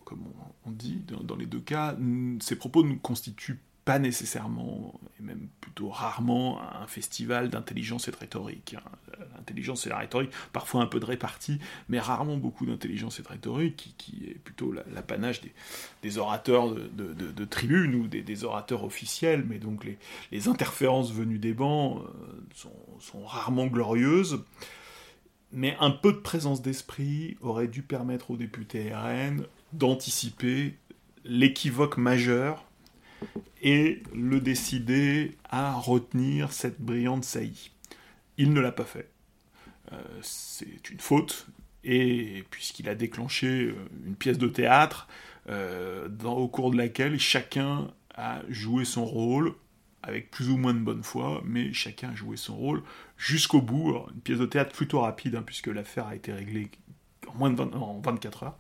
comme, 0.06 0.24
on, 0.66 0.72
dit, 0.72 1.02
dans, 1.08 1.24
dans, 1.24 1.36
les 1.36 1.46
deux 1.46 1.60
cas, 1.60 1.98
ces 2.40 2.56
propos 2.56 2.84
ne 2.84 2.96
constituent 2.96 3.60
pas 3.86 4.00
nécessairement, 4.00 5.00
et 5.20 5.24
même 5.24 5.48
plutôt 5.60 5.90
rarement, 5.90 6.62
un 6.62 6.88
festival 6.88 7.50
d'intelligence 7.50 8.08
et 8.08 8.12
de 8.12 8.16
rhétorique. 8.16 8.76
Hein. 8.78 8.92
L'intelligence 9.36 9.86
et 9.86 9.90
la 9.90 9.98
rhétorique, 9.98 10.32
parfois 10.54 10.82
un 10.82 10.86
peu 10.86 11.00
de 11.00 11.06
répartie, 11.06 11.60
mais 11.90 12.00
rarement 12.00 12.38
beaucoup 12.38 12.66
d'intelligence 12.66 13.20
et 13.20 13.24
de 13.24 13.28
rhétorique, 13.28 13.94
qui, 13.98 14.26
est 14.30 14.40
plutôt 14.40 14.72
l'apanage 14.72 15.42
des, 16.02 16.18
orateurs 16.18 16.74
de, 16.74 17.14
de, 17.14 17.46
tribune 17.46 17.96
ou 17.96 18.08
des, 18.08 18.44
orateurs 18.44 18.84
officiels, 18.84 19.44
mais 19.48 19.60
donc 19.60 19.86
les, 20.32 20.48
interférences 20.48 21.12
venues 21.12 21.40
des 21.40 21.54
bancs 21.54 22.02
euh, 22.02 22.68
sont, 23.00 23.26
rarement 23.26 23.68
glorieuses. 23.68 24.44
Mais 25.52 25.78
un 25.80 25.92
peu 25.92 26.12
de 26.14 26.18
présence 26.18 26.62
d'esprit 26.62 27.38
aurait 27.42 27.68
dû 27.68 27.84
permettre 27.84 28.32
aux 28.32 28.38
députés 28.38 28.92
RN 28.94 29.46
d'anticiper 29.72 30.78
l'équivoque 31.26 31.98
majeur 31.98 32.66
et 33.64 34.04
le 34.14 34.42
décider 34.42 35.38
à 35.50 35.74
retenir 35.74 36.52
cette 36.52 36.82
brillante 36.82 37.24
saillie. 37.24 37.72
Il 38.38 38.54
ne 38.54 38.60
l'a 38.60 38.74
pas 38.74 38.84
fait. 38.84 39.10
Euh, 39.94 39.96
c'est 40.22 40.90
une 40.90 41.00
faute, 41.00 41.48
et 41.84 42.44
puisqu'il 42.52 42.90
a 42.90 42.96
déclenché 42.96 43.48
euh, 43.48 43.76
une 44.06 44.16
pièce 44.16 44.38
de 44.38 44.48
théâtre 44.48 45.08
euh, 45.50 46.10
au 46.26 46.48
cours 46.48 46.72
de 46.72 46.78
laquelle 46.78 47.20
chacun 47.20 47.88
a 48.16 48.42
joué 48.50 48.86
son 48.86 49.06
rôle, 49.06 49.54
avec 50.02 50.30
plus 50.30 50.50
ou 50.50 50.58
moins 50.58 50.74
de 50.74 50.80
bonne 50.80 51.04
foi, 51.04 51.42
mais 51.46 51.72
chacun 51.72 52.10
a 52.10 52.16
joué 52.16 52.36
son 52.36 52.58
rôle 52.58 52.84
jusqu'au 53.18 53.62
bout. 53.62 53.96
une 54.14 54.22
pièce 54.22 54.40
de 54.40 54.46
théâtre 54.46 54.74
plutôt 54.74 55.00
rapide, 55.00 55.36
hein, 55.36 55.44
puisque 55.46 55.68
l'affaire 55.68 56.08
a 56.08 56.16
été 56.16 56.34
réglée 56.34 56.70
en 57.28 57.34
moins 57.36 57.50
de 57.50 57.62
en 57.62 58.00
24 58.04 58.44
heures, 58.44 58.58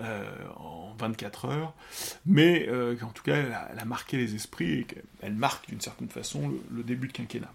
euh, 0.00 0.24
en 0.56 0.94
24 0.98 1.44
heures, 1.46 1.74
mais 2.26 2.66
euh, 2.68 2.96
en 3.02 3.10
tout 3.10 3.22
cas, 3.22 3.36
elle 3.36 3.78
a, 3.78 3.84
marqué 3.84 4.16
les 4.16 4.34
esprits 4.34 4.80
et 4.80 4.86
elle 5.22 5.34
marque 5.34 5.68
d'une 5.68 5.80
certaine 5.80 6.08
façon 6.08 6.52
le, 6.70 6.82
début 6.82 7.08
de 7.08 7.12
quinquennat. 7.12 7.52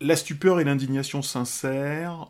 La 0.00 0.16
stupeur 0.16 0.60
et 0.60 0.64
l'indignation 0.64 1.22
sincère 1.22 2.28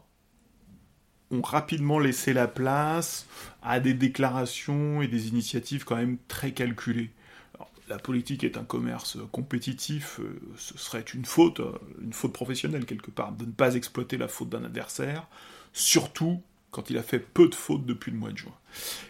ont 1.31 1.43
rapidement 1.43 1.99
laissé 1.99 2.33
la 2.33 2.47
place 2.47 3.27
à 3.63 3.81
des 3.81 3.95
déclarations 3.95 5.03
et 5.03 5.09
des 5.09 5.29
initiatives 5.29 5.85
quand 5.85 5.97
même 5.97 6.19
très 6.29 6.53
calculées. 6.53 7.11
la 7.89 7.99
politique 7.99 8.45
est 8.45 8.57
un 8.57 8.65
commerce 8.65 9.19
compétitif, 9.33 10.21
euh, 10.21 10.41
ce 10.57 10.79
serait 10.79 11.05
une 11.15 11.25
faute, 11.25 11.61
une 12.03 12.13
faute 12.13 12.33
professionnelle 12.33 12.87
quelque 12.87 13.11
part, 13.11 13.33
de 13.33 13.45
ne 13.45 13.53
pas 13.53 13.75
exploiter 13.75 14.17
la 14.17 14.29
faute 14.29 14.49
d'un 14.51 14.65
adversaire, 14.65 15.27
surtout 15.73 16.43
quand 16.75 16.91
il 16.91 16.99
a 16.99 17.05
fait 17.05 17.21
peu 17.21 17.49
de 17.49 17.55
fautes 17.55 17.87
depuis 17.87 18.11
le 18.11 18.19
mois 18.19 18.33
de 18.33 18.39
juin. 18.39 18.53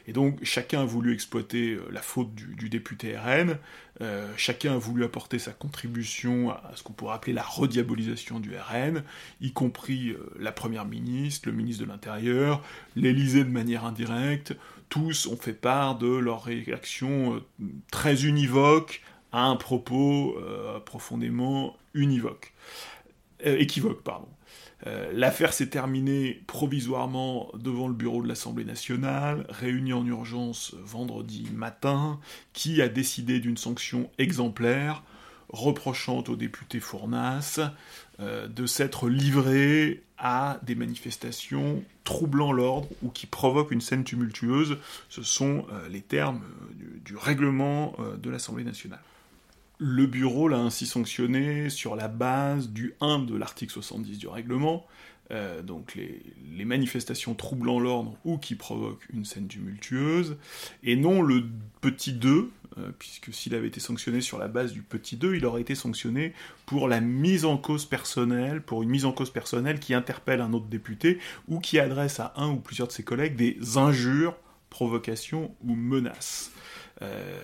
Et 0.07 0.13
donc 0.13 0.45
chacun 0.45 0.83
a 0.83 0.85
voulu 0.85 1.15
exploiter 1.15 1.73
euh, 1.73 1.89
la 1.91 2.03
faute 2.03 2.35
du, 2.35 2.69
député 2.69 3.17
RN, 3.17 3.57
euh, 4.03 4.31
chacun 4.37 4.75
a 4.75 4.77
voulu 4.77 5.03
apporter 5.03 5.39
sa 5.39 5.53
contribution 5.53 6.51
à, 6.51 6.73
ce 6.75 6.83
qu'on 6.83 6.93
pourrait 6.93 7.15
appeler 7.15 7.33
la 7.33 7.43
rediabolisation 7.43 8.39
du 8.39 8.53
RN, 8.55 9.03
y 9.41 9.53
compris 9.53 10.11
euh, 10.11 10.31
la 10.39 10.53
Première 10.53 10.85
ministre, 10.85 11.49
le 11.49 11.55
ministre 11.55 11.83
de 11.85 11.89
l'Intérieur, 11.89 12.63
l'Élysée 12.97 13.45
de 13.45 13.51
manière 13.51 13.87
indirecte, 13.87 14.55
tous 14.91 15.27
ont 15.27 15.39
fait 15.39 15.55
part 15.55 15.97
de 15.97 16.15
leur 16.15 16.45
réaction 16.45 17.43
très 17.91 18.27
univoque 18.27 19.01
à 19.33 19.47
un 19.47 19.57
propos 19.57 20.39
profondément 20.85 21.77
univoque, 21.95 22.53
équivoque, 23.43 24.03
pardon. 24.03 24.29
Euh, 24.87 25.11
l'affaire 25.13 25.53
s'est 25.53 25.69
terminée 25.69 26.43
provisoirement 26.47 27.51
devant 27.55 27.89
le 27.89 27.95
bureau 27.95 28.23
de 28.23 28.29
l'Assemblée 28.29 28.65
nationale, 28.65 29.47
réunie 29.49 29.93
en 29.93 30.05
urgence 30.07 30.75
vendredi 30.83 31.49
matin, 31.55 32.21
qui 32.53 32.83
a 32.83 32.89
décidé 32.89 33.41
d'une 33.41 33.57
sanction 33.57 34.11
exemplaire, 34.19 35.03
reprochant 35.49 36.23
au 36.29 36.37
député 36.37 36.81
Fournas 36.81 37.61
euh, 38.21 38.47
de 38.47 38.67
s'être 38.67 39.09
livré 39.09 40.03
à 40.19 40.59
des 40.63 40.75
manifestations 40.75 41.83
troublant 42.05 42.53
l'ordre 42.53 42.89
ou 43.03 43.09
qui 43.09 43.27
provoquent 43.27 43.71
une 43.71 43.81
scène 43.81 44.05
tumultueuse. 44.05 44.77
Ce 45.09 45.23
sont 45.23 45.67
euh, 45.73 45.89
les 45.89 46.03
termes 46.03 46.43
du 47.05 47.17
règlement 47.17 47.97
de 48.17 48.31
l'Assemblée 48.31 48.65
nationale. 48.65 49.01
Le 49.79 50.07
bureau 50.07 50.47
l'a 50.47 50.59
ainsi 50.59 50.87
sanctionné 50.87 51.69
sur 51.69 51.97
la 51.97 52.07
base 52.07 52.69
du 52.69 52.95
1 53.01 53.21
de 53.21 53.37
l'article 53.37 53.73
70 53.73 54.19
du 54.19 54.29
règlement, 54.29 54.87
euh, 55.33 55.63
donc 55.63 55.97
les, 55.97 56.65
manifestations 56.65 57.35
troublant 57.35 57.81
l'ordre 57.81 58.17
ou 58.25 58.39
qui 58.39 58.55
provoquent 58.55 59.07
une 59.13 59.25
scène 59.25 59.49
tumultueuse, 59.49 60.37
et 60.85 60.95
non 60.95 61.23
le 61.23 61.45
petit 61.81 62.13
2, 62.13 62.51
euh, 62.79 62.91
puisque 62.99 63.35
s'il 63.35 63.55
avait 63.55 63.67
été 63.67 63.81
sanctionné 63.81 64.21
sur 64.21 64.39
la 64.39 64.47
base 64.47 64.73
du 64.73 64.83
petit 64.83 65.17
2, 65.17 65.35
il 65.35 65.45
aurait 65.45 65.63
été 65.63 65.75
sanctionné 65.75 66.35
pour 66.67 66.87
la 66.87 67.01
mise 67.01 67.45
en 67.45 67.57
cause 67.57 67.85
personnelle, 67.85 68.63
pour 68.63 68.85
une 68.85 68.91
mise 68.91 69.05
en 69.05 69.13
cause 69.13 69.31
personnelle 69.31 69.81
qui 69.81 69.93
interpelle 69.93 70.41
un 70.41 70.53
autre 70.53 70.67
député 70.67 71.19
ou 71.49 71.59
qui 71.59 71.81
adresse 71.81 72.21
à 72.21 72.33
un 72.37 72.51
ou 72.51 72.57
plusieurs 72.61 72.89
de 72.89 72.93
ses 72.93 73.03
collègues 73.03 73.35
des 73.35 73.59
injures, 73.77 74.37
provocations 74.71 75.53
ou 75.65 75.75
menaces. 75.75 76.54
Euh, 77.03 77.41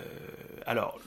alors, 0.67 1.01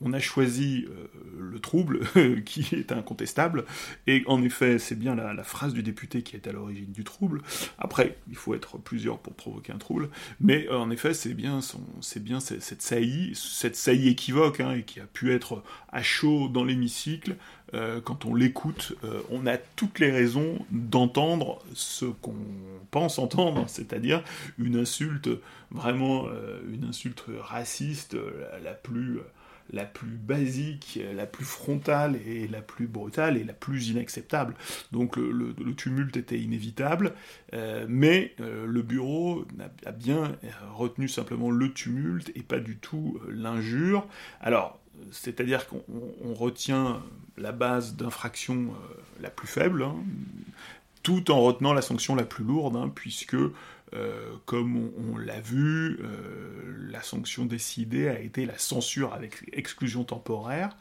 on 0.00 0.12
a 0.12 0.20
choisi 0.20 0.86
euh, 0.88 1.06
le 1.38 1.58
trouble, 1.58 2.00
qui 2.44 2.66
est 2.74 2.92
incontestable, 2.92 3.64
et 4.06 4.22
en 4.26 4.42
effet, 4.42 4.78
c'est 4.78 4.98
bien 4.98 5.14
la, 5.14 5.42
phrase 5.44 5.72
du 5.72 5.82
député 5.82 6.22
qui 6.22 6.36
est 6.36 6.46
à 6.46 6.52
l'origine 6.52 6.92
du 6.92 7.04
trouble. 7.04 7.42
Après, 7.78 8.18
il 8.28 8.36
faut 8.36 8.54
être 8.54 8.78
plusieurs 8.78 9.18
pour 9.18 9.34
provoquer 9.34 9.72
un 9.72 9.78
trouble, 9.78 10.10
mais 10.40 10.66
euh, 10.68 10.78
en 10.78 10.90
effet, 10.90 11.14
c'est 11.14 11.34
bien, 11.34 11.60
cette 11.60 12.82
saillie, 12.82 13.32
cette 13.34 13.76
saillie 13.76 14.08
équivoque, 14.08 14.60
hein, 14.60 14.72
et 14.72 14.82
qui 14.82 15.00
a 15.00 15.06
pu 15.06 15.32
être 15.32 15.62
à 15.90 16.02
chaud 16.02 16.48
dans 16.48 16.64
l'hémicycle, 16.64 17.36
euh, 17.74 18.00
quand 18.00 18.24
on 18.24 18.34
l'écoute, 18.34 18.94
euh, 19.04 19.20
on 19.30 19.46
a 19.46 19.56
toutes 19.56 19.98
les 19.98 20.10
raisons 20.10 20.58
d'entendre 20.70 21.62
ce 21.74 22.06
qu'on 22.06 22.34
pense 22.90 23.18
entendre, 23.18 23.64
c'est-à-dire 23.68 24.22
une 24.58 24.76
insulte, 24.76 25.28
vraiment 25.70 26.26
euh, 26.28 26.60
une 26.72 26.84
insulte 26.84 27.24
raciste 27.40 28.16
la, 28.62 28.72
plus 28.72 29.20
la 29.72 29.84
plus 29.84 30.16
basique, 30.16 30.98
la 31.14 31.26
plus 31.26 31.44
frontale 31.44 32.18
et 32.26 32.48
la 32.48 32.60
plus 32.60 32.88
brutale 32.88 33.36
et 33.36 33.44
la 33.44 33.52
plus 33.52 33.90
inacceptable. 33.90 34.54
Donc 34.90 35.16
le, 35.16 35.54
tumulte 35.76 36.16
était 36.16 36.40
inévitable, 36.40 37.14
mais 37.88 38.34
le 38.38 38.82
bureau 38.82 39.46
a, 39.86 39.92
bien 39.92 40.36
retenu 40.74 41.06
simplement 41.06 41.52
le 41.52 41.72
tumulte 41.72 42.32
et 42.34 42.42
pas 42.42 42.58
du 42.58 42.78
tout 42.78 43.20
l'injure. 43.28 44.08
Alors, 44.40 44.80
c'est-à-dire 45.12 45.66
qu'on 45.68 46.34
retient 46.34 47.00
la 47.40 47.52
base 47.52 47.96
d'infraction 47.96 48.68
euh, 48.74 48.94
la 49.20 49.30
plus 49.30 49.48
faible, 49.48 49.82
hein, 49.82 49.96
tout 51.02 51.30
en 51.30 51.40
retenant 51.40 51.72
la 51.72 51.82
sanction 51.82 52.14
la 52.14 52.24
plus 52.24 52.44
lourde, 52.44 52.76
hein, 52.76 52.92
puisque, 52.94 53.34
euh, 53.34 53.50
comme 54.44 54.90
on, 54.98 55.16
l'a 55.16 55.40
vu, 55.40 55.98
euh, 56.02 56.88
la 56.90 57.02
sanction 57.02 57.46
décidée 57.46 58.08
a 58.08 58.20
été 58.20 58.46
la 58.46 58.58
censure 58.58 59.14
avec 59.14 59.44
exclusion 59.52 60.04
temporaire. 60.04 60.76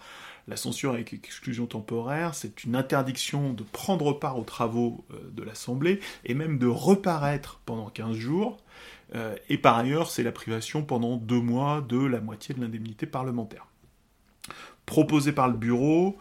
La 0.48 0.56
censure 0.56 0.93
avec 0.93 1.13
exclusion 1.13 1.67
temporaire, 1.67 2.34
c'est 2.34 2.63
une 2.63 2.76
interdiction 2.76 3.54
de 3.54 3.63
prendre 3.63 4.13
part 4.13 4.39
aux 4.39 4.43
travaux 4.43 5.06
de 5.32 5.43
l'Assemblée 5.43 6.00
et 6.26 6.34
même 6.34 6.58
de 6.58 6.65
reparaître 6.65 7.62
pendant 7.67 7.88
15 7.91 8.15
jours. 8.15 8.58
et 9.48 9.60
par 9.60 9.78
ailleurs, 9.78 10.10
c'est 10.10 10.24
la 10.24 10.32
privation 10.32 10.82
pendant 10.84 11.17
deux 11.17 11.39
mois 11.39 11.86
de 11.88 12.04
la 12.04 12.19
moitié 12.19 12.56
de 12.56 12.62
l'indemnité 12.62 13.06
parlementaire 13.06 13.67
proposé 14.89 15.32
par 15.32 15.48
le 15.48 15.54
bureau. 15.56 16.17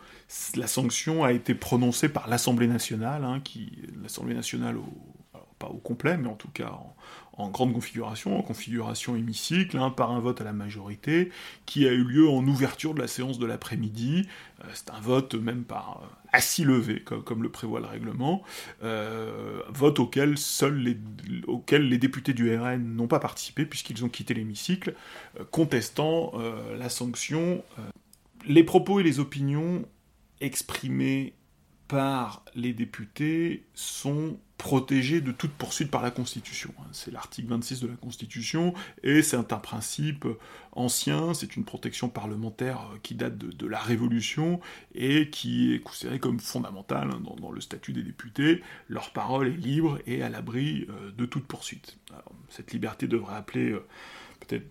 La 0.56 0.66
sanction 0.66 1.24
a 1.24 1.32
été 1.32 1.54
prononcée 1.54 2.08
par 2.08 2.28
l'Assemblée 2.28 2.66
nationale, 2.66 3.24
hein, 3.24 3.40
qui 3.40 3.72
l'Assemblée 4.02 4.34
nationale 4.34 4.76
pas 5.58 5.68
au 5.68 5.78
complet, 5.78 6.16
mais 6.16 6.28
en 6.28 6.34
tout 6.34 6.48
cas 6.48 6.72
en, 7.32 7.50
grande 7.50 7.72
configuration, 7.72 8.38
en 8.38 8.42
configuration 8.42 9.16
hémicycle, 9.16 9.76
hein, 9.76 9.90
par 9.90 10.10
un 10.10 10.20
vote 10.20 10.40
à 10.40 10.44
la 10.44 10.52
majorité, 10.52 11.30
qui 11.66 11.86
a 11.86 11.92
eu 11.92 12.02
lieu 12.02 12.28
en 12.28 12.46
ouverture 12.46 12.94
de 12.94 13.00
la 13.00 13.06
séance 13.06 13.38
de 13.38 13.46
l'après-midi. 13.46 14.28
Euh, 14.60 14.68
c'est 14.74 14.90
un 14.90 15.00
vote 15.00 15.34
même 15.34 15.64
par 15.64 16.02
euh, 16.02 16.06
assis 16.32 16.64
levé, 16.64 17.00
comme, 17.00 17.42
le 17.42 17.48
prévoit 17.48 17.80
le 17.80 17.86
règlement, 17.86 18.42
euh, 18.82 19.60
vote 19.68 19.98
auquel 19.98 20.36
seuls 20.36 20.78
les, 20.78 20.96
auquel 21.46 21.88
les 21.88 21.98
députés 21.98 22.34
du 22.34 22.56
RN 22.56 22.96
n'ont 22.96 23.08
pas 23.08 23.20
participé, 23.20 23.64
puisqu'ils 23.66 24.04
ont 24.04 24.08
quitté 24.08 24.34
l'hémicycle, 24.34 24.94
contestant 25.50 26.32
la 26.76 26.88
sanction 26.88 27.62
les 28.46 28.64
propos 28.64 29.00
et 29.00 29.02
les 29.02 29.20
opinions 29.20 29.84
exprimés 30.40 31.34
par 31.88 32.44
les 32.54 32.74
députés 32.74 33.64
sont 33.74 34.38
protégés 34.58 35.20
de 35.20 35.32
toute 35.32 35.52
poursuite 35.52 35.90
par 35.90 36.02
la 36.02 36.10
Constitution. 36.10 36.74
C'est 36.92 37.12
l'article 37.12 37.48
26 37.48 37.80
de 37.80 37.86
la 37.86 37.94
Constitution, 37.94 38.74
et 39.02 39.22
c'est 39.22 39.36
un 39.36 39.42
principe 39.44 40.26
ancien, 40.72 41.32
c'est 41.32 41.56
une 41.56 41.64
protection 41.64 42.08
parlementaire 42.08 42.80
qui 43.02 43.14
date 43.14 43.38
de, 43.38 43.66
la 43.66 43.78
Révolution, 43.78 44.60
et 44.94 45.30
qui 45.30 45.74
est 45.74 45.80
considérée 45.80 46.18
comme 46.18 46.40
fondamentale 46.40 47.08
hein, 47.12 47.22
dans, 47.40 47.50
le 47.50 47.60
statut 47.60 47.92
des 47.92 48.02
députés. 48.02 48.62
Leur 48.88 49.12
parole 49.12 49.48
est 49.48 49.56
libre 49.56 49.98
et 50.06 50.22
à 50.22 50.28
l'abri 50.28 50.86
euh, 50.90 51.12
de 51.12 51.24
toute 51.24 51.46
poursuite. 51.46 51.96
cette 52.50 52.72
liberté 52.72 53.06
devrait 53.06 53.36
appeler 53.36 53.70
euh, 53.70 53.86
peut-être 54.40 54.66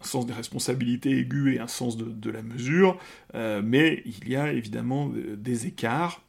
un 0.00 0.04
sens 0.04 0.26
des 0.26 0.32
responsabilités 0.32 1.18
aiguës 1.18 1.56
et 1.56 1.58
un 1.60 1.66
sens 1.66 1.96
de, 1.96 2.30
la 2.30 2.42
mesure, 2.42 2.98
euh, 3.34 3.62
mais 3.64 4.02
il 4.04 4.28
y 4.28 4.36
a 4.36 4.52
évidemment 4.52 5.10
euh, 5.14 5.36
des 5.36 5.66
écarts. 5.66 6.22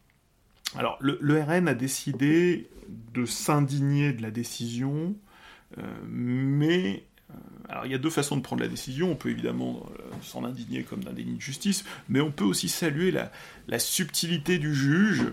Alors, 0.75 0.97
le, 1.01 1.41
RN 1.41 1.67
a 1.67 1.73
décidé 1.73 2.69
de 3.13 3.25
s'indigner 3.25 4.13
de 4.13 4.21
la 4.21 4.31
décision, 4.31 5.15
euh, 5.77 5.81
mais 6.07 7.03
alors 7.67 7.85
il 7.85 7.91
y 7.91 7.95
a 7.95 7.99
deux 7.99 8.09
façons 8.09 8.37
de 8.37 8.41
prendre 8.41 8.61
la 8.63 8.67
décision. 8.67 9.11
On 9.11 9.15
peut 9.15 9.29
évidemment 9.29 9.85
s'en 10.23 10.43
indigner 10.43 10.83
comme 10.83 11.03
d'un 11.03 11.13
de 11.13 11.39
justice, 11.39 11.85
mais 12.07 12.21
on 12.21 12.31
peut 12.31 12.43
aussi 12.43 12.69
saluer 12.69 13.11
la, 13.11 13.31
la 13.67 13.77
subtilité 13.77 14.57
du 14.57 14.73
juge 14.73 15.25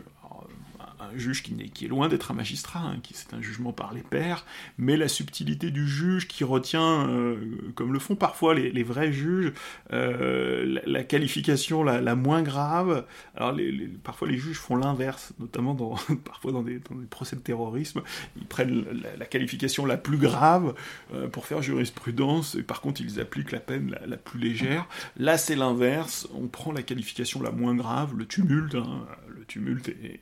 un 1.12 1.18
juge 1.18 1.42
qui, 1.42 1.84
est, 1.84 1.88
loin 1.88 2.08
d'être 2.08 2.30
un 2.30 2.34
magistrat, 2.34 2.80
hein, 2.80 2.98
qui 3.02 3.14
c'est 3.14 3.34
un 3.34 3.40
jugement 3.40 3.72
par 3.72 3.92
les 3.92 4.02
pairs, 4.02 4.44
mais 4.78 4.96
la 4.96 5.08
subtilité 5.08 5.70
du 5.70 5.86
juge 5.86 6.28
qui 6.28 6.44
retient, 6.44 7.08
euh, 7.08 7.36
comme 7.74 7.92
le 7.92 7.98
font 7.98 8.16
parfois 8.16 8.54
les, 8.54 8.82
vrais 8.82 9.12
juges, 9.12 9.52
euh, 9.92 10.80
la, 10.86 11.04
qualification 11.04 11.82
la, 11.82 12.14
moins 12.14 12.42
grave. 12.42 13.04
Alors 13.34 13.56
parfois 14.02 14.28
les 14.28 14.38
juges 14.38 14.58
font 14.58 14.76
l'inverse, 14.76 15.32
notamment 15.38 15.74
parfois 16.24 16.52
dans 16.52 16.62
des, 16.62 16.80
procès 17.10 17.36
de 17.36 17.40
terrorisme, 17.40 18.02
ils 18.36 18.46
prennent 18.46 18.84
la, 19.18 19.26
qualification 19.26 19.86
la 19.86 19.96
plus 19.96 20.18
grave 20.18 20.74
euh, 21.14 21.28
pour 21.28 21.46
faire 21.46 21.62
jurisprudence, 21.62 22.54
et 22.54 22.62
par 22.62 22.80
contre 22.80 23.00
ils 23.00 23.20
appliquent 23.20 23.52
la 23.52 23.60
peine 23.60 23.96
la, 24.06 24.16
plus 24.16 24.38
légère. 24.38 24.86
Là 25.16 25.38
c'est 25.38 25.56
l'inverse, 25.56 26.28
on 26.34 26.46
prend 26.46 26.72
la 26.72 26.82
qualification 26.82 27.42
la 27.42 27.50
moins 27.50 27.74
grave, 27.74 28.14
le 28.16 28.26
tumulte, 28.26 28.74
hein, 28.74 29.06
le 29.28 29.44
tumulte 29.44 29.88
est 29.88 30.20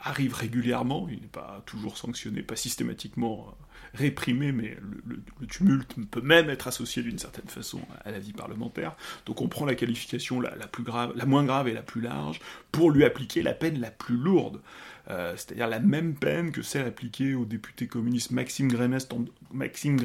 arrive 0.00 0.34
régulièrement, 0.34 1.08
il 1.10 1.20
n'est 1.20 1.26
pas 1.26 1.62
toujours 1.66 1.96
sanctionné, 1.96 2.42
pas 2.42 2.56
systématiquement 2.56 3.48
euh, 3.48 3.64
réprimé, 3.94 4.52
mais 4.52 4.76
le, 5.06 5.22
tumulte 5.46 5.94
peut 6.10 6.20
même 6.20 6.48
être 6.50 6.68
associé 6.68 7.02
d'une 7.02 7.18
certaine 7.18 7.48
façon 7.48 7.80
à 8.04 8.10
la 8.10 8.18
vie 8.18 8.32
parlementaire. 8.32 8.96
Donc 9.26 9.40
on 9.40 9.48
prend 9.48 9.66
la 9.66 9.74
qualification 9.74 10.40
la, 10.40 10.50
plus 10.66 10.82
grave, 10.82 11.12
la 11.16 11.26
moins 11.26 11.44
grave 11.44 11.68
et 11.68 11.74
la 11.74 11.82
plus 11.82 12.00
large 12.00 12.40
pour 12.70 12.90
lui 12.90 13.04
appliquer 13.04 13.42
la 13.42 13.52
peine 13.52 13.78
la 13.80 13.90
plus 13.90 14.16
lourde. 14.16 14.60
Euh, 15.10 15.34
c'est-à-dire 15.36 15.66
la 15.66 15.80
même 15.80 16.14
peine 16.14 16.52
que 16.52 16.62
celle 16.62 16.86
appliquée 16.86 17.34
au 17.34 17.44
député 17.44 17.88
communiste 17.88 18.30
Maxime 18.30 18.68
Grémetz 18.68 19.08
en, 19.12 19.24
Maxime 19.52 19.98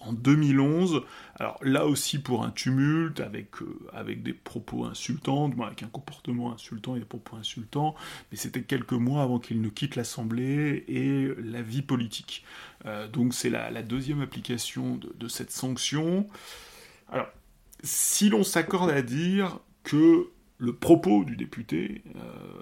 en 0.00 0.12
2011. 0.12 1.02
Alors 1.36 1.58
là 1.62 1.86
aussi 1.86 2.18
pour 2.18 2.44
un 2.44 2.50
tumulte, 2.50 3.20
avec, 3.20 3.52
avec 3.92 4.22
des 4.22 4.34
propos 4.34 4.84
insultants, 4.84 5.50
avec 5.62 5.82
un 5.82 5.88
comportement 5.88 6.52
insultant 6.52 6.96
et 6.96 6.98
des 6.98 7.06
propos 7.06 7.36
insultants, 7.36 7.94
mais 8.30 8.36
c'était 8.36 8.62
quelques 8.62 8.92
mois 8.92 9.22
avant 9.22 9.38
qu'il 9.38 9.60
ne 9.60 9.68
quitte 9.68 9.96
l'Assemblée 9.96 10.84
et 10.88 11.28
la 11.42 11.62
vie 11.62 11.82
politique. 11.82 12.44
donc 13.12 13.34
c'est 13.34 13.50
la, 13.50 13.82
deuxième 13.82 14.20
application 14.20 15.00
de, 15.18 15.28
cette 15.28 15.50
sanction. 15.50 16.26
Alors, 17.10 17.28
si 17.82 18.28
l'on 18.28 18.44
s'accorde 18.44 18.90
à 18.90 19.02
dire 19.02 19.60
que 19.82 20.28
le 20.58 20.74
propos 20.74 21.24
du 21.24 21.36
député 21.36 22.02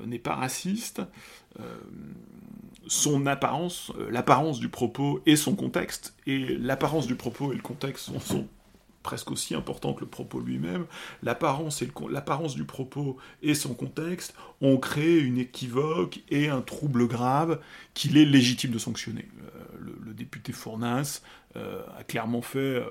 n'est 0.07 0.19
pas 0.19 0.35
raciste, 0.35 1.03
son 2.87 3.27
apparence, 3.27 3.93
l'apparence 4.11 4.59
du 4.59 4.69
propos 4.69 5.21
et 5.27 5.37
son 5.37 5.55
contexte, 5.55 6.15
et 6.27 6.39
l'apparence 6.39 7.07
du 7.07 7.15
propos 7.15 7.53
et 7.53 7.57
le 7.57 7.63
contexte 7.63 8.11
sont 8.21 8.49
presque 9.05 9.31
aussi 9.31 9.55
important 9.55 9.93
que 9.93 10.01
le 10.01 10.09
propos 10.09 10.41
lui-même, 10.41 10.87
l'apparence, 11.23 11.77
du 12.57 12.65
propos 12.65 13.17
et 13.43 13.55
son 13.55 13.75
contexte 13.75 14.35
ont 14.61 14.79
créé 14.79 15.21
une 15.21 15.39
équivoque 15.39 16.21
et 16.31 16.49
un 16.49 16.63
trouble 16.63 17.07
grave 17.07 17.61
qu'il 17.93 18.17
est 18.17 18.25
légitime 18.25 18.73
de 18.73 18.79
sanctionner. 18.79 19.29
Euh, 19.45 20.01
le, 20.05 20.15
député 20.15 20.53
Fournas 20.53 21.23
euh, 21.57 21.83
a 21.99 22.05
clairement 22.05 22.41
fait 22.41 22.59
euh, 22.59 22.87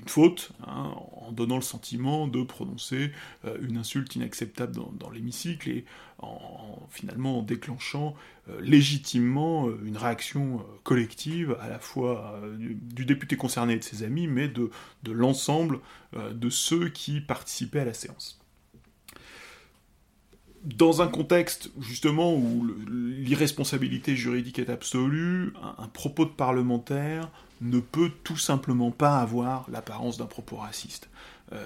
une 0.00 0.08
faute, 0.08 0.52
hein, 0.66 0.94
en 1.12 1.32
donnant 1.32 1.56
le 1.56 1.62
sentiment 1.62 2.26
de 2.26 2.42
prononcer 2.42 3.12
euh, 3.44 3.56
une 3.62 3.76
insulte 3.76 4.14
inacceptable 4.16 4.74
dans, 4.74 5.10
l'hémicycle 5.10 5.68
et 5.68 5.84
en, 6.18 6.78
finalement 6.90 7.42
déclenchant 7.42 8.14
euh, 8.48 8.60
légitimement 8.60 9.68
euh, 9.68 9.80
une 9.84 9.96
réaction 9.96 10.64
collective 10.82 11.56
à 11.60 11.68
la 11.68 11.78
fois 11.78 12.40
du, 12.58 13.04
député 13.04 13.36
concerné 13.36 13.74
et 13.74 13.78
de 13.78 13.84
ses 13.84 14.02
amis, 14.02 14.26
mais 14.26 14.48
de 14.48 14.70
l'ensemble 15.06 15.80
de 16.12 16.50
ceux 16.50 16.88
qui 16.88 17.20
participaient 17.20 17.80
à 17.80 17.84
la 17.84 17.94
séance 17.94 18.39
dans 20.64 21.00
un 21.02 21.08
contexte 21.08 21.70
justement 21.80 22.34
où 22.34 22.66
l'irresponsabilité 22.88 24.14
juridique 24.14 24.58
est 24.58 24.70
absolue, 24.70 25.52
un, 25.78 25.88
propos 25.88 26.24
de 26.24 26.30
parlementaire 26.30 27.30
ne 27.60 27.80
peut 27.80 28.10
tout 28.24 28.36
simplement 28.36 28.90
pas 28.90 29.18
avoir 29.18 29.66
l'apparence 29.70 30.18
d'un 30.18 30.26
propos 30.26 30.56
raciste. 30.56 31.08
Euh, 31.52 31.56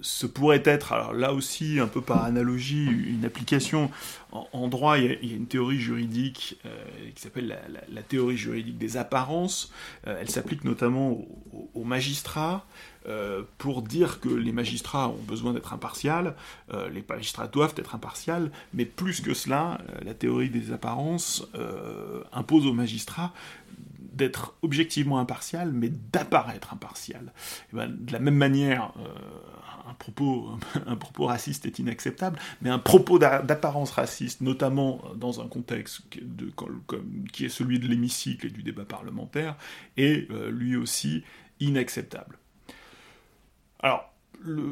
ce 0.00 0.26
pourrait 0.26 0.62
être, 0.64 0.92
alors 0.92 1.12
là 1.12 1.32
aussi, 1.32 1.78
un 1.78 1.86
peu 1.86 2.00
par 2.00 2.24
analogie, 2.24 2.86
une 2.86 3.24
application. 3.24 3.90
En, 4.32 4.68
droit, 4.68 4.98
il 4.98 5.04
y, 5.04 5.08
a, 5.08 5.34
une 5.34 5.46
théorie 5.46 5.78
juridique 5.78 6.58
euh, 6.64 6.70
qui 7.14 7.22
s'appelle 7.22 7.58
la, 7.88 8.02
théorie 8.02 8.36
juridique 8.36 8.78
des 8.78 8.96
apparences. 8.96 9.72
Euh, 10.06 10.18
elle 10.20 10.30
s'applique 10.30 10.64
notamment 10.64 11.18
aux, 11.74 11.84
magistrats. 11.84 12.64
Pour 13.58 13.82
dire 13.82 14.20
que 14.20 14.28
les 14.28 14.52
magistrats 14.52 15.08
ont 15.08 15.22
besoin 15.22 15.52
d'être 15.52 15.72
impartials, 15.72 16.34
les 16.92 17.04
magistrats 17.08 17.48
doivent 17.48 17.74
être 17.76 17.94
impartials, 17.94 18.50
mais 18.74 18.84
plus 18.84 19.20
que 19.20 19.34
cela, 19.34 19.78
la 20.02 20.14
théorie 20.14 20.50
des 20.50 20.72
apparences 20.72 21.46
impose 22.32 22.66
aux 22.66 22.74
magistrats 22.74 23.32
d'être 24.20 24.54
objectivement 24.62 25.18
impartial, 25.18 25.72
mais 25.72 25.90
d'apparaître 26.12 26.74
impartial. 26.74 27.32
Ben, 27.72 27.88
de 27.88 28.12
la 28.12 28.18
même 28.18 28.34
manière, 28.34 28.92
euh, 28.98 29.88
un, 29.88 29.94
propos, 29.94 30.50
un 30.86 30.96
propos 30.96 31.26
raciste 31.26 31.64
est 31.64 31.78
inacceptable, 31.78 32.38
mais 32.60 32.70
un 32.70 32.78
propos 32.78 33.18
d'apparence 33.18 33.92
raciste, 33.92 34.42
notamment 34.42 35.00
dans 35.16 35.40
un 35.40 35.48
contexte 35.48 36.02
de, 36.20 36.52
qui 37.32 37.46
est 37.46 37.48
celui 37.48 37.78
de 37.78 37.88
l'hémicycle 37.88 38.46
et 38.46 38.50
du 38.50 38.62
débat 38.62 38.84
parlementaire, 38.84 39.56
est 39.96 40.30
euh, 40.30 40.50
lui 40.50 40.76
aussi 40.76 41.24
inacceptable. 41.60 42.36
Alors, 43.82 44.10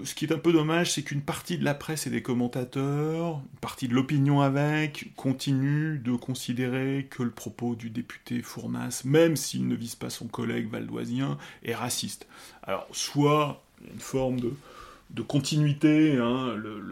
ce 0.05 0.15
qui 0.15 0.25
est 0.25 0.33
un 0.33 0.39
peu 0.39 0.53
dommage, 0.53 0.93
c'est 0.93 1.03
qu'une 1.03 1.23
partie 1.23 1.59
de 1.59 1.65
la 1.65 1.75
presse 1.75 2.07
et 2.07 2.11
des 2.11 2.23
commentateurs, 2.23 3.37
une 3.53 3.59
partie 3.61 3.89
de 3.89 3.95
l'opinion 3.95 4.41
avec, 4.41 5.15
continue 5.17 5.99
de 5.99 6.13
considérer 6.13 7.07
que 7.11 7.23
le 7.23 7.31
propos 7.31 7.75
du 7.75 7.91
député 7.91 8.43
Fournas, 8.43 9.03
même 9.05 9.37
s'il 9.37 9.67
ne 9.69 9.75
vise 9.75 9.95
pas 9.95 10.11
son 10.11 10.27
collègue 10.27 10.71
valdoisien, 10.71 11.39
est 11.63 11.75
raciste. 11.75 12.27
Alors, 12.63 12.87
soit 12.93 13.63
une 13.93 14.01
forme 14.01 14.41
de, 14.41 14.53
de 15.11 15.23
continuité, 15.23 16.17
hein, 16.19 16.55
le, 16.57 16.85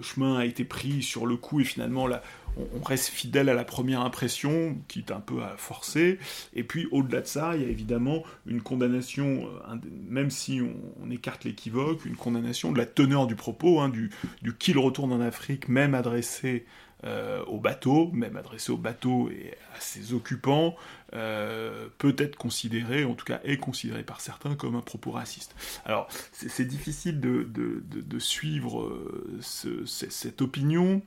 chemin 0.00 0.38
a 0.38 0.44
été 0.44 0.62
pris 0.62 1.02
sur 1.02 1.26
le 1.26 1.36
coup 1.36 1.58
et 1.58 1.64
finalement 1.64 2.06
là, 2.06 2.22
on, 2.56 2.82
reste 2.84 3.08
fidèle 3.08 3.48
à 3.48 3.54
la 3.54 3.64
première 3.64 4.00
impression, 4.02 4.76
qui 4.86 5.00
est 5.00 5.10
un 5.10 5.18
peu 5.18 5.42
à 5.42 5.56
forcer, 5.56 6.20
et 6.54 6.62
puis 6.62 6.86
au-delà 6.92 7.20
de 7.20 7.26
ça, 7.26 7.56
il 7.56 7.62
y 7.62 7.64
a 7.64 7.68
évidemment 7.68 8.22
une 8.46 8.62
condamnation, 8.62 9.48
euh, 9.68 9.74
même 10.08 10.30
si 10.30 10.60
on, 11.02 11.10
écarte 11.10 11.44
l'équivoque, 11.44 12.06
une 12.06 12.14
condamnation 12.14 12.70
de 12.70 12.78
la 12.78 12.86
teneur 12.86 13.26
du 13.26 13.34
propos, 13.34 13.80
hein, 13.80 13.88
du, 13.88 14.10
du 14.40 14.54
qu'il 14.56 14.78
retourne 14.78 15.12
en 15.12 15.20
Afrique, 15.20 15.68
même 15.68 15.94
adressé 15.94 16.64
euh, 17.04 17.44
au 17.44 17.58
bateau, 17.60 18.10
même 18.12 18.36
adressé 18.36 18.72
au 18.72 18.76
bateau 18.76 19.30
et 19.30 19.54
à 19.76 19.80
ses 19.80 20.14
occupants, 20.14 20.74
euh, 21.14 21.88
peut 21.98 22.16
être 22.18 22.36
considéré, 22.36 23.04
en 23.04 23.14
tout 23.14 23.24
cas 23.24 23.40
est 23.44 23.56
considéré 23.56 24.02
par 24.02 24.20
certains 24.20 24.56
comme 24.56 24.74
un 24.74 24.80
propos 24.80 25.12
raciste. 25.12 25.54
Alors 25.84 26.08
c'est 26.32 26.64
difficile 26.64 27.20
de, 27.20 28.18
suivre 28.18 28.82
euh, 28.82 29.38
cette 29.86 30.42
opinion. 30.42 31.02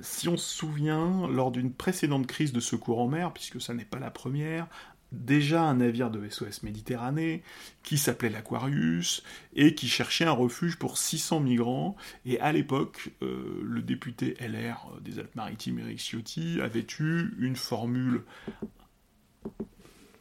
Si 0.00 0.28
on 0.28 0.36
se 0.36 0.56
souvient, 0.56 1.28
lors 1.28 1.50
d'une 1.50 1.72
précédente 1.72 2.26
crise 2.26 2.52
de 2.52 2.60
secours 2.60 3.00
en 3.00 3.08
mer, 3.08 3.32
puisque 3.32 3.60
ça 3.60 3.74
n'est 3.74 3.84
pas 3.84 3.98
la 3.98 4.10
première, 4.10 4.66
déjà 5.12 5.62
un 5.62 5.74
navire 5.76 6.10
de 6.10 6.28
SOS 6.28 6.62
Méditerranée 6.62 7.42
qui 7.82 7.98
s'appelait 7.98 8.28
l'Aquarius 8.28 9.22
et 9.54 9.74
qui 9.74 9.88
cherchait 9.88 10.24
un 10.24 10.32
refuge 10.32 10.76
pour 10.76 10.98
600 10.98 11.40
migrants. 11.40 11.96
Et 12.26 12.38
à 12.40 12.52
l'époque, 12.52 13.10
euh, 13.22 13.60
le 13.62 13.82
député 13.82 14.36
LR 14.40 14.90
des 15.00 15.18
Alpes-Maritimes, 15.18 15.78
Eric 15.80 15.98
Ciotti, 15.98 16.60
avait 16.60 16.86
eu 17.00 17.34
une 17.38 17.56
formule 17.56 18.22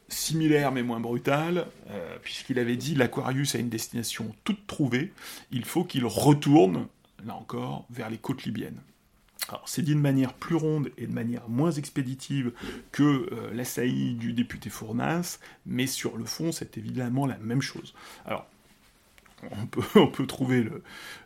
similaire 0.10 0.72
mais 0.72 0.84
moins 0.84 1.00
brutale, 1.00 1.68
euh, 1.90 2.18
puisqu'il 2.22 2.60
avait 2.60 2.78
dit 2.78 2.96
l'Aquarius 2.96 3.56
a 3.56 3.60
une 3.60 3.70
destination 3.70 4.34
toute 4.44 4.66
trouvée, 4.68 5.14
il 5.52 5.66
faut 5.66 5.84
qu'il 5.84 6.06
retourne, 6.06 6.88
là 7.26 7.36
encore, 7.36 7.86
vers 7.90 8.10
les 8.10 8.18
côtes 8.18 8.44
libyennes. 8.44 8.82
Alors, 9.50 9.64
c'est 9.68 9.82
dit 9.82 9.96
de 9.96 10.00
manière 10.00 10.34
plus 10.34 10.56
ronde 10.56 10.92
et 10.98 11.08
de 11.08 11.14
manière 11.14 11.48
moins 11.48 11.72
expéditive 11.72 12.52
que 12.92 13.04
euh, 13.04 13.54
la 13.54 13.64
saillie 13.64 14.16
du 14.16 14.34
député 14.34 14.70
Fournas, 14.70 15.40
mais 15.66 15.88
sur 15.88 16.18
le 16.18 16.26
fond, 16.26 16.52
c'est 16.52 16.78
évidemment 16.78 17.26
la 17.26 17.38
même 17.38 17.62
chose. 17.62 17.94
Alors, 18.26 18.48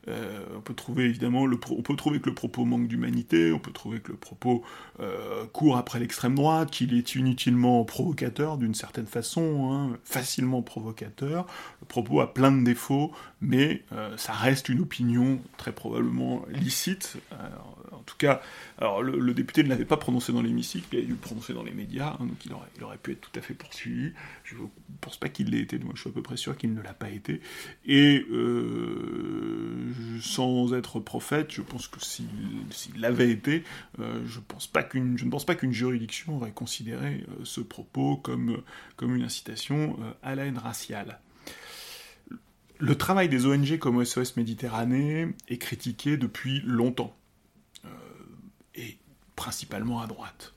euh, 0.08 0.45
on 0.56 0.62
peut 0.62 0.74
trouver 0.74 1.06
évidemment 1.06 1.45
que 1.45 2.30
le 2.30 2.34
propos 2.34 2.65
manque 2.65 2.88
d'humanité, 2.88 3.54
on 3.54 3.60
peut 3.60 3.71
trouver 3.71 4.00
que 4.00 4.12
le 4.12 4.17
propos 4.17 4.63
euh, 5.00 5.45
court 5.54 5.78
après 5.78 6.00
l'extrême 6.00 6.36
droite, 6.36 6.71
qu'il 6.71 6.93
est 6.93 7.15
inutilement 7.15 7.84
provocateur 7.86 8.58
d'une 8.58 8.76
certaine 8.76 9.06
façon, 9.06 9.71
hein, 9.71 9.97
facilement 10.04 10.62
provocateur. 10.62 11.45
Le 11.82 11.88
propos 11.88 12.19
a 12.19 12.34
plein 12.34 12.52
de 12.52 12.63
défauts, 12.63 13.12
mais 13.39 13.84
euh, 13.93 14.15
ça 14.17 14.34
reste 14.34 14.69
une 14.69 14.82
opinion 14.82 15.39
très 15.58 15.71
probablement 15.71 16.43
licite. 16.50 17.17
en 17.91 18.04
tout 18.06 18.17
cas, 18.17 18.41
le, 18.80 19.34
député 19.34 19.63
ne 19.63 19.69
l'avait 19.69 19.86
pas 19.86 19.97
prononcé 19.97 20.34
dans 20.34 20.41
l'hémicycle, 20.41 20.88
il 20.91 21.00
a 21.00 21.02
dû 21.04 21.12
le 21.12 21.15
prononcer 21.15 21.54
dans 21.54 21.63
les 21.63 21.71
médias, 21.71 22.17
hein, 22.19 22.26
donc 22.26 22.45
il 22.45 22.84
aurait, 22.84 22.97
pu 22.97 23.13
être 23.13 23.21
tout 23.21 23.39
à 23.39 23.41
fait 23.41 23.54
poursuivi. 23.54 24.12
Je 24.51 24.61
ne 24.61 24.67
pense 24.99 25.17
pas 25.17 25.29
qu'il 25.29 25.49
l'ait 25.51 25.59
été, 25.59 25.77
moi 25.79 25.93
je 25.95 26.01
suis 26.01 26.09
à 26.09 26.13
peu 26.13 26.21
près 26.21 26.37
sûr 26.37 26.57
qu'il 26.57 26.73
ne 26.73 26.81
l'a 26.81 26.93
pas 26.93 27.09
été. 27.09 27.41
Et 27.85 28.25
euh, 28.31 29.91
sans 30.21 30.73
être 30.73 30.99
prophète, 30.99 31.51
je 31.51 31.61
pense 31.61 31.87
que 31.87 31.99
s'il 32.03 32.27
l'avait 32.97 33.29
été, 33.29 33.63
euh, 33.99 34.21
je, 34.25 34.39
ne 34.39 34.43
pense 34.43 34.67
pas 34.67 34.83
qu'une 34.83 35.73
juridiction 35.73 36.37
aurait 36.37 36.51
considéré 36.51 37.25
euh, 37.29 37.43
ce 37.43 37.61
propos 37.61 38.17
comme, 38.17 38.61
comme 38.95 39.15
une 39.15 39.23
incitation 39.23 39.97
à 40.23 40.35
la 40.35 40.45
haine 40.45 40.57
raciale. 40.57 41.19
Le 42.79 42.95
travail 42.95 43.29
des 43.29 43.45
ONG 43.45 43.77
comme 43.77 44.03
SOS 44.03 44.37
Méditerranée 44.37 45.27
est 45.47 45.59
critiqué 45.59 46.17
depuis 46.17 46.61
longtemps, 46.65 47.15
et 48.73 48.97
principalement 49.35 50.01
à 50.01 50.07
droite. 50.07 50.53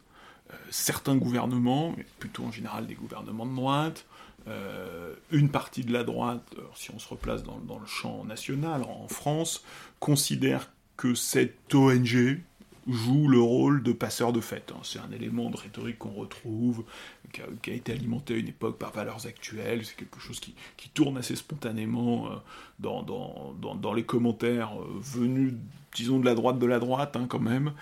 Certains 0.70 1.16
gouvernements, 1.16 1.94
plutôt 2.18 2.44
en 2.44 2.52
général 2.52 2.86
des 2.86 2.94
gouvernements 2.94 3.46
de 3.46 3.54
droite, 3.54 4.06
euh, 4.46 5.14
une 5.30 5.48
partie 5.48 5.84
de 5.84 5.92
la 5.92 6.04
droite, 6.04 6.54
si 6.74 6.90
on 6.90 6.98
se 6.98 7.08
replace 7.08 7.42
dans, 7.42 7.78
le 7.78 7.86
champ 7.86 8.24
national, 8.24 8.82
en 8.82 9.08
France, 9.08 9.64
considère 10.00 10.70
que 10.96 11.14
cette 11.14 11.74
ONG 11.74 12.40
joue 12.88 13.28
le 13.28 13.40
rôle 13.40 13.82
de 13.82 13.92
passeur 13.92 14.32
de 14.32 14.40
fête. 14.40 14.72
Hein. 14.74 14.80
C'est 14.82 14.98
un 14.98 15.10
élément 15.12 15.50
de 15.50 15.56
rhétorique 15.56 15.98
qu'on 15.98 16.12
retrouve, 16.12 16.84
qui 17.32 17.70
a, 17.70 17.74
été 17.74 17.92
alimenté 17.92 18.34
à 18.34 18.36
une 18.36 18.48
époque 18.48 18.78
par 18.78 18.92
valeurs 18.92 19.26
actuelles, 19.26 19.84
c'est 19.84 19.96
quelque 19.96 20.20
chose 20.20 20.40
qui, 20.40 20.54
tourne 20.94 21.18
assez 21.18 21.34
spontanément 21.34 22.30
euh, 22.30 22.36
dans, 22.78 23.02
dans, 23.02 23.92
les 23.92 24.04
commentaires 24.04 24.80
euh, 24.80 24.86
venus, 25.00 25.54
disons, 25.94 26.20
de 26.20 26.24
la 26.24 26.34
droite 26.34 26.58
de 26.58 26.66
la 26.66 26.78
droite, 26.78 27.16
hein, 27.16 27.26
quand 27.28 27.40
même. 27.40 27.72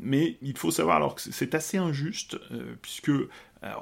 mais 0.00 0.36
il 0.42 0.56
faut 0.56 0.70
savoir 0.70 0.96
alors 0.96 1.14
que 1.16 1.22
c'est 1.22 1.54
assez 1.54 1.78
injuste, 1.78 2.38
puisque 2.82 3.10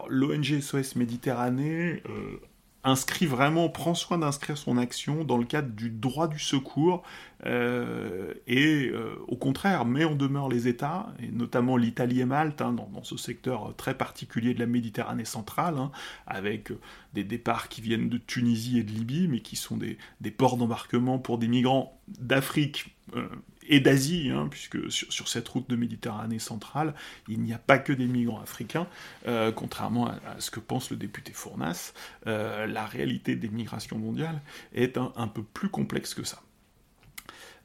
l'ONG 0.08 0.60
SOS 0.60 0.96
Méditerranée 0.96 2.02
euh, 2.08 2.40
inscrit 2.84 3.26
vraiment, 3.26 3.68
prend 3.68 3.94
soin 3.94 4.18
d'inscrire 4.18 4.56
son 4.56 4.78
action 4.78 5.24
dans 5.24 5.36
le 5.36 5.44
cadre 5.44 5.68
du 5.70 5.90
droit 5.90 6.28
du 6.28 6.38
secours 6.38 7.02
euh, 7.46 8.34
et 8.46 8.88
euh, 8.88 9.16
au 9.28 9.36
contraire 9.36 9.84
met 9.84 10.04
en 10.04 10.14
demeure 10.14 10.48
les 10.48 10.68
États, 10.68 11.12
et 11.22 11.28
notamment 11.28 11.76
l'Italie 11.76 12.20
et 12.20 12.24
Malte, 12.24 12.60
hein, 12.60 12.72
dans, 12.72 13.02
ce 13.02 13.16
secteur 13.16 13.74
très 13.76 13.94
particulier 13.94 14.54
de 14.54 14.60
la 14.60 14.66
Méditerranée 14.66 15.24
centrale, 15.24 15.78
hein, 15.78 15.90
avec 16.26 16.72
des 17.14 17.24
départs 17.24 17.68
qui 17.68 17.80
viennent 17.80 18.08
de 18.08 18.18
Tunisie 18.18 18.78
et 18.78 18.82
de 18.82 18.90
Libye, 18.90 19.28
mais 19.28 19.40
qui 19.40 19.56
sont 19.56 19.76
des, 19.76 19.98
ports 20.30 20.56
d'embarquement 20.56 21.18
pour 21.18 21.38
des 21.38 21.48
migrants 21.48 21.98
d'Afrique 22.08 22.96
euh, 23.16 23.28
et 23.70 23.78
d'Asie, 23.78 24.30
hein, 24.30 24.48
puisque 24.50 24.90
sur, 24.90 25.28
cette 25.28 25.48
route 25.48 25.70
de 25.70 25.76
Méditerranée 25.76 26.40
centrale, 26.40 26.92
il 27.28 27.40
n'y 27.40 27.52
a 27.52 27.58
pas 27.58 27.78
que 27.78 27.92
des 27.92 28.06
migrants 28.06 28.40
africains, 28.40 28.88
euh, 29.28 29.52
contrairement 29.52 30.08
à, 30.08 30.18
ce 30.40 30.50
que 30.50 30.58
pense 30.58 30.90
le 30.90 30.96
député 30.96 31.32
Fournas. 31.32 31.92
Euh, 32.26 32.66
la 32.66 32.84
réalité 32.84 33.36
des 33.36 33.48
migrations 33.48 33.96
mondiales 33.96 34.40
est 34.74 34.98
un, 34.98 35.28
peu 35.28 35.42
plus 35.42 35.68
complexe 35.68 36.14
que 36.14 36.24
ça. 36.24 36.42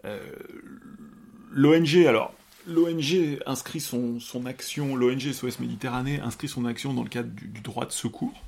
Euh, 0.06 0.20
L'ONG, 1.52 2.06
alors, 2.06 2.36
l'ONG 2.68 3.40
inscrit 3.48 3.80
son, 3.80 4.20
action, 4.46 4.96
l'ONG 4.96 5.32
SOS 5.32 5.60
Méditerranée 5.60 6.20
inscrit 6.20 6.48
son 6.48 6.66
action 6.66 6.94
dans 6.94 7.04
le 7.04 7.10
cadre 7.10 7.30
du, 7.30 7.62
droit 7.62 7.86
de 7.86 7.92
secours. 7.92 8.44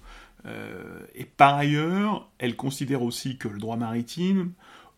et 1.15 1.25
par 1.25 1.55
ailleurs, 1.55 2.29
elle 2.37 2.55
considère 2.55 3.01
aussi 3.01 3.37
que 3.37 3.47
le 3.47 3.57
droit 3.57 3.77
maritime 3.77 4.51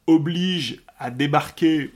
oblige 0.08 0.82
à 0.98 1.12
débarquer, 1.12 1.91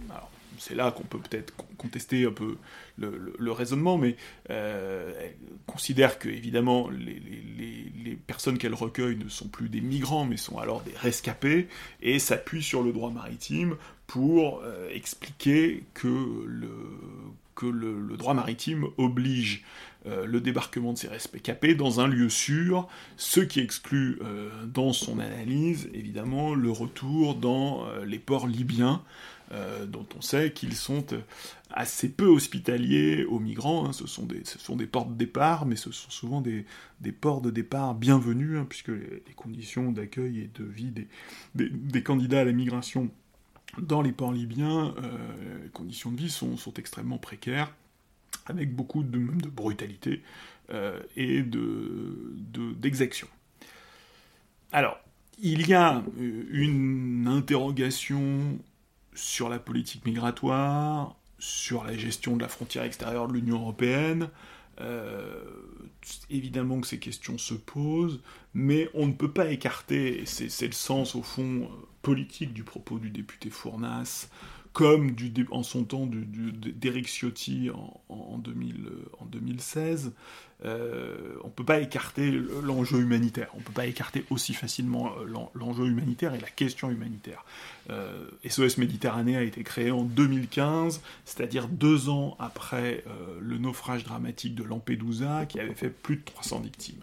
c'est 0.57 0.75
là 0.75 0.91
qu'on 0.91 1.03
peut 1.03 1.19
peut-être 1.19 1.53
contester 1.77 2.25
un 2.25 2.31
peu 2.31 2.57
le, 2.97 3.51
raisonnement, 3.51 3.97
mais 3.97 4.15
euh, 4.49 5.13
elle 5.21 5.35
considère 5.65 6.19
que 6.19 6.29
évidemment 6.29 6.89
les, 6.89 8.17
personnes 8.27 8.57
qu'elle 8.57 8.73
recueille 8.73 9.17
ne 9.17 9.27
sont 9.27 9.47
plus 9.47 9.69
des 9.69 9.81
migrants, 9.81 10.25
mais 10.25 10.37
sont 10.37 10.57
alors 10.57 10.81
des 10.81 10.95
rescapés, 10.95 11.67
et 12.01 12.19
s'appuie 12.19 12.63
sur 12.63 12.83
le 12.83 12.93
droit 12.93 13.11
maritime 13.11 13.75
pour 14.07 14.61
euh, 14.63 14.89
expliquer 14.93 15.83
que 15.93 16.07
le, 16.45 18.17
droit 18.17 18.33
maritime 18.33 18.85
oblige 18.97 19.63
euh, 20.05 20.25
le 20.25 20.41
débarquement 20.41 20.93
de 20.93 20.97
ces 20.97 21.07
rescapés 21.07 21.75
dans 21.75 21.99
un 21.99 22.07
lieu 22.07 22.29
sûr, 22.29 22.87
ce 23.17 23.39
qui 23.39 23.59
exclut 23.59 24.19
dans 24.65 24.93
son 24.93 25.19
analyse 25.19 25.89
évidemment 25.93 26.55
le 26.55 26.71
retour 26.71 27.35
dans 27.35 27.85
les 28.05 28.19
ports 28.19 28.47
libyens, 28.47 29.01
euh, 29.51 29.85
dont 29.85 30.07
on 30.17 30.21
sait 30.21 30.51
qu'ils 30.51 30.75
sont 30.75 31.05
euh, 31.11 31.19
assez 31.69 32.09
peu 32.09 32.25
hospitaliers 32.25 33.25
aux 33.25 33.39
migrants. 33.39 33.85
Hein. 33.85 33.93
Ce, 33.93 34.07
sont 34.07 34.25
des, 34.25 34.87
ports 34.87 35.05
de 35.05 35.15
départ, 35.15 35.65
mais 35.65 35.75
ce 35.75 35.91
sont 35.91 36.09
souvent 36.09 36.41
des, 36.41 36.65
ports 37.11 37.41
de 37.41 37.51
départ 37.51 37.93
bienvenus, 37.93 38.57
hein, 38.57 38.65
puisque 38.67 38.87
les, 38.87 39.21
conditions 39.35 39.91
d'accueil 39.91 40.39
et 40.39 40.49
de 40.53 40.63
vie 40.63 40.93
des, 41.55 42.03
candidats 42.03 42.41
à 42.41 42.45
la 42.45 42.51
migration 42.51 43.09
dans 43.77 44.01
les 44.01 44.11
ports 44.11 44.31
libyens, 44.31 44.95
euh, 44.97 45.63
les 45.63 45.69
conditions 45.69 46.11
de 46.11 46.17
vie 46.17 46.29
sont, 46.29 46.55
extrêmement 46.77 47.17
précaires, 47.17 47.73
avec 48.45 48.73
beaucoup 48.73 49.03
de, 49.03 49.19
brutalité 49.49 50.21
et 51.15 51.43
d'exaction. 51.43 53.27
Alors, 54.71 54.97
il 55.39 55.67
y 55.67 55.73
a 55.73 56.01
une 56.17 57.27
interrogation 57.27 58.57
sur 59.15 59.49
la 59.49 59.59
politique 59.59 60.05
migratoire, 60.05 61.15
sur 61.39 61.83
la 61.83 61.97
gestion 61.97 62.35
de 62.37 62.41
la 62.41 62.47
frontière 62.47 62.83
extérieure 62.83 63.27
de 63.27 63.33
l'Union 63.33 63.59
européenne. 63.59 64.29
Euh, 64.81 65.43
évidemment 66.29 66.81
que 66.81 66.87
ces 66.87 66.99
questions 66.99 67.37
se 67.37 67.53
posent, 67.53 68.21
mais 68.53 68.89
on 68.93 69.07
ne 69.07 69.13
peut 69.13 69.31
pas 69.31 69.51
écarter, 69.51 70.21
et 70.21 70.25
c'est 70.25 70.65
le 70.65 70.73
sens 70.73 71.15
au 71.15 71.21
fond 71.21 71.69
politique 72.01 72.53
du 72.53 72.63
propos 72.63 72.97
du 72.97 73.09
député 73.09 73.49
Fournas, 73.49 74.29
comme 74.73 75.15
en 75.51 75.63
son 75.63 75.83
temps 75.83 76.09
d'Eric 76.09 77.07
Ciotti 77.07 77.69
en, 77.69 78.01
en, 78.09 78.37
2016, 78.39 80.11
euh, 80.65 81.35
on 81.43 81.47
ne 81.47 81.51
peut 81.51 81.63
pas 81.63 81.79
écarter 81.79 82.31
l'enjeu 82.63 82.99
humanitaire, 82.99 83.49
on 83.53 83.59
ne 83.59 83.63
peut 83.63 83.73
pas 83.73 83.85
écarter 83.85 84.25
aussi 84.31 84.53
facilement 84.53 85.13
euh, 85.19 85.47
l'enjeu 85.53 85.85
humanitaire 85.85 86.33
et 86.33 86.39
la 86.39 86.49
question 86.49 86.89
humanitaire. 86.89 87.45
Euh, 87.89 88.25
SOS 88.47 88.77
Méditerranée 88.77 89.37
a 89.37 89.43
été 89.43 89.63
créé 89.63 89.91
en 89.91 90.03
2015, 90.03 91.01
c'est-à-dire 91.25 91.67
deux 91.67 92.09
ans 92.09 92.35
après 92.39 93.03
le 93.39 93.57
naufrage 93.57 94.03
dramatique 94.03 94.55
de 94.55 94.63
Lampedusa 94.63 95.45
qui 95.45 95.59
avait 95.59 95.75
fait 95.75 95.89
plus 95.89 96.17
de 96.17 96.23
300 96.23 96.61
victimes. 96.61 97.01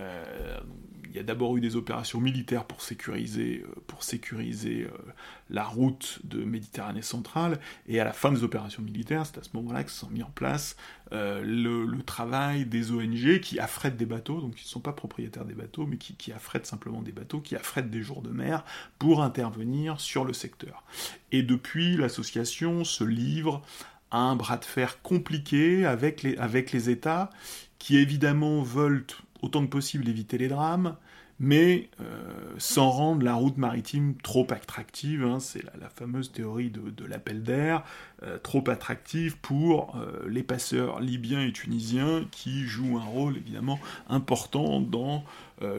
Euh, 0.00 0.58
il 1.06 1.16
y 1.16 1.20
a 1.20 1.22
d'abord 1.22 1.56
eu 1.56 1.60
des 1.60 1.76
opérations 1.76 2.20
militaires 2.20 2.64
pour 2.64 2.82
sécuriser, 2.82 3.64
euh, 3.64 3.74
pour 3.86 4.02
sécuriser 4.02 4.82
euh, 4.82 5.12
la 5.48 5.62
route 5.62 6.18
de 6.24 6.42
Méditerranée 6.42 7.02
centrale, 7.02 7.60
et 7.86 8.00
à 8.00 8.04
la 8.04 8.12
fin 8.12 8.32
des 8.32 8.42
opérations 8.42 8.82
militaires, 8.82 9.24
c'est 9.24 9.38
à 9.38 9.44
ce 9.44 9.50
moment-là 9.54 9.84
que 9.84 9.92
se 9.92 10.00
sont 10.00 10.10
mis 10.10 10.24
en 10.24 10.30
place 10.30 10.76
le, 11.12 11.86
travail 12.04 12.66
des 12.66 12.90
ONG 12.90 13.38
qui 13.38 13.60
affrètent 13.60 13.96
des 13.96 14.06
bateaux, 14.06 14.40
donc 14.40 14.56
qui 14.56 14.64
ne 14.64 14.68
sont 14.68 14.80
pas 14.80 14.92
propriétaires 14.92 15.44
des 15.44 15.54
bateaux, 15.54 15.86
mais 15.86 15.96
qui, 15.96 16.16
qui 16.16 16.32
affrètent 16.32 16.66
simplement 16.66 17.02
des 17.02 17.12
bateaux, 17.12 17.40
qui 17.40 17.54
affrètent 17.54 17.90
des 17.90 18.02
jours 18.02 18.20
de 18.20 18.30
mer 18.30 18.64
pour 18.98 19.22
intervenir 19.22 20.00
sur 20.00 20.24
le 20.24 20.32
secteur. 20.32 20.82
Et 21.30 21.42
depuis, 21.42 21.96
l'association 21.96 22.82
se 22.82 23.04
livre 23.04 23.62
à 24.10 24.18
un 24.18 24.36
bras 24.36 24.56
de 24.56 24.64
fer 24.64 25.02
compliqué 25.02 25.86
avec 25.86 26.22
les, 26.22 26.36
avec 26.36 26.72
les 26.72 26.90
États 26.90 27.30
qui 27.78 27.98
évidemment 27.98 28.62
veulent 28.62 29.04
autant 29.44 29.64
que 29.64 29.70
possible 29.70 30.08
éviter 30.08 30.38
les 30.38 30.48
drames, 30.48 30.96
mais 31.38 31.90
euh, 32.00 32.04
sans 32.58 32.90
rendre 32.90 33.24
la 33.24 33.34
route 33.34 33.58
maritime 33.58 34.14
trop 34.22 34.46
attractive. 34.50 35.24
Hein, 35.24 35.40
c'est 35.40 35.62
la, 35.78 35.88
fameuse 35.88 36.32
théorie 36.32 36.70
de, 36.70 37.04
l'appel 37.04 37.42
d'air, 37.42 37.84
euh, 38.22 38.38
trop 38.38 38.68
attractive 38.70 39.36
pour 39.38 39.96
euh, 39.96 40.26
les 40.28 40.42
passeurs 40.42 41.00
libyens 41.00 41.42
et 41.42 41.52
tunisiens 41.52 42.26
qui 42.30 42.64
jouent 42.64 42.98
un 42.98 43.04
rôle 43.04 43.36
évidemment 43.36 43.78
important 44.08 44.80
dans 44.80 45.24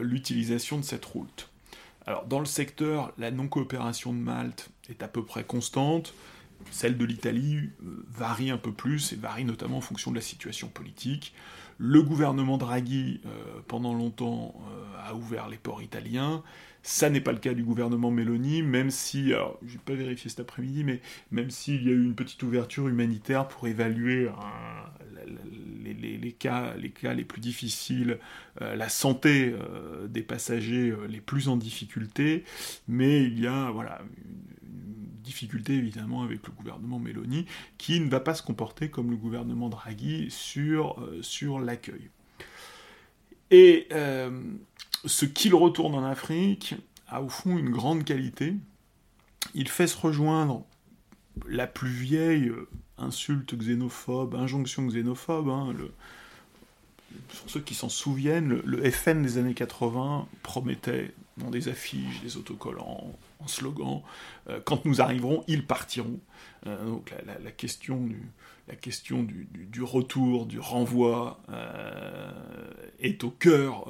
l'utilisation 0.00 0.78
de 0.78 0.82
cette 0.82 1.04
route. 1.04 1.50
Alors 2.06 2.24
dans 2.24 2.40
le 2.40 2.46
secteur, 2.46 3.12
la 3.18 3.30
non-coopération 3.30 4.12
de 4.12 4.18
Malte 4.18 4.70
est 4.88 5.02
à 5.02 5.08
peu 5.08 5.22
près 5.22 5.44
constante. 5.44 6.14
Celle 6.70 6.96
de 6.96 7.04
l'Italie 7.04 7.70
varie 8.10 8.50
un 8.50 8.56
peu 8.56 8.72
plus 8.72 9.12
et 9.12 9.16
varie 9.16 9.44
notamment 9.44 9.76
en 9.76 9.82
fonction 9.82 10.10
de 10.10 10.16
la 10.16 10.22
situation 10.22 10.68
politique. 10.68 11.34
Le 11.78 12.02
gouvernement 12.02 12.56
Draghi, 12.56 13.20
euh, 13.26 13.60
pendant 13.66 13.92
longtemps, 13.92 14.54
euh, 14.70 15.10
a 15.10 15.14
ouvert 15.14 15.48
les 15.48 15.58
ports 15.58 15.82
italiens. 15.82 16.42
Ça 16.82 17.10
n'est 17.10 17.20
pas 17.20 17.32
le 17.32 17.38
cas 17.38 17.52
du 17.52 17.64
gouvernement 17.64 18.10
Meloni, 18.10 18.62
même 18.62 18.90
si, 18.90 19.32
alors 19.32 19.58
je 19.66 19.74
n'ai 19.74 19.80
pas 19.84 19.94
vérifié 19.94 20.30
cet 20.30 20.40
après-midi, 20.40 20.84
mais 20.84 21.00
même 21.32 21.50
s'il 21.50 21.82
y 21.82 21.88
a 21.88 21.92
eu 21.92 22.04
une 22.04 22.14
petite 22.14 22.42
ouverture 22.44 22.88
humanitaire 22.88 23.48
pour 23.48 23.66
évaluer 23.66 24.30
les, 25.84 26.32
cas, 26.32 26.74
les 26.76 26.90
cas 26.90 27.12
les 27.12 27.24
plus 27.24 27.40
difficiles, 27.40 28.18
euh, 28.62 28.76
la 28.76 28.88
santé 28.88 29.52
des 30.08 30.22
passagers 30.22 30.94
les 31.08 31.20
plus 31.20 31.48
en 31.48 31.56
difficulté, 31.56 32.44
mais 32.86 33.24
il 33.24 33.40
y 33.40 33.48
a 33.48 33.70
voilà, 33.72 34.00
difficulté 35.26 35.74
évidemment 35.74 36.22
avec 36.22 36.46
le 36.46 36.52
gouvernement 36.52 36.98
Meloni, 36.98 37.44
qui 37.76 38.00
ne 38.00 38.08
va 38.08 38.20
pas 38.20 38.34
se 38.34 38.42
comporter 38.42 38.88
comme 38.88 39.10
le 39.10 39.16
gouvernement 39.16 39.68
Draghi 39.68 40.30
sur, 40.30 41.02
euh, 41.02 41.64
l'accueil. 41.64 42.08
Et 43.50 43.88
euh, 43.92 44.40
ce 45.04 45.26
qu'il 45.26 45.54
retourne 45.54 45.94
en 45.94 46.04
Afrique 46.04 46.74
a 47.08 47.22
au 47.22 47.28
fond 47.28 47.58
une 47.58 47.70
grande 47.70 48.04
qualité. 48.04 48.54
Il 49.54 49.68
fait 49.68 49.86
se 49.86 49.98
rejoindre 49.98 50.64
la 51.46 51.66
plus 51.66 51.90
vieille 51.90 52.48
euh, 52.48 52.68
insulte 52.98 53.56
xénophobe, 53.56 54.34
injonction 54.34 54.86
xénophobe, 54.86 55.48
hein, 55.48 55.74
pour 57.40 57.50
ceux 57.50 57.60
qui 57.60 57.74
s'en 57.74 57.88
souviennent, 57.88 58.60
le, 58.64 58.90
FN 58.90 59.22
des 59.22 59.38
années 59.38 59.54
80 59.54 60.26
promettait 60.42 61.12
dans 61.36 61.50
des 61.50 61.68
affiches, 61.68 62.22
des 62.22 62.36
autocollants, 62.36 63.12
en 63.38 63.48
slogan, 63.48 64.02
euh, 64.48 64.60
quand 64.64 64.84
nous 64.84 65.00
arriverons, 65.00 65.44
ils 65.48 65.66
partiront. 65.66 66.20
Euh, 66.66 66.84
donc 66.84 67.12
la, 67.24 67.52
question, 67.52 68.08
du, 69.22 69.82
retour, 69.82 70.46
du 70.46 70.58
renvoi 70.58 71.40
euh, 71.48 72.32
est 72.98 73.24
au 73.24 73.30
cœur 73.30 73.86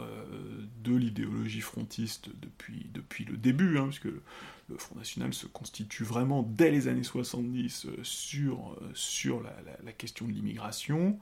de 0.82 0.94
l'idéologie 0.94 1.60
frontiste 1.60 2.28
depuis, 2.40 3.24
le 3.24 3.36
début, 3.36 3.78
hein, 3.78 3.86
puisque 3.86 4.08
le 4.68 4.78
Front 4.78 4.96
National 4.96 5.32
se 5.32 5.46
constitue 5.46 6.04
vraiment 6.04 6.42
dès 6.42 6.70
les 6.70 6.88
années 6.88 7.04
70 7.04 7.86
euh, 7.86 7.90
sur, 8.02 9.42
la, 9.84 9.92
question 9.92 10.26
de 10.26 10.32
l'immigration. 10.32 11.18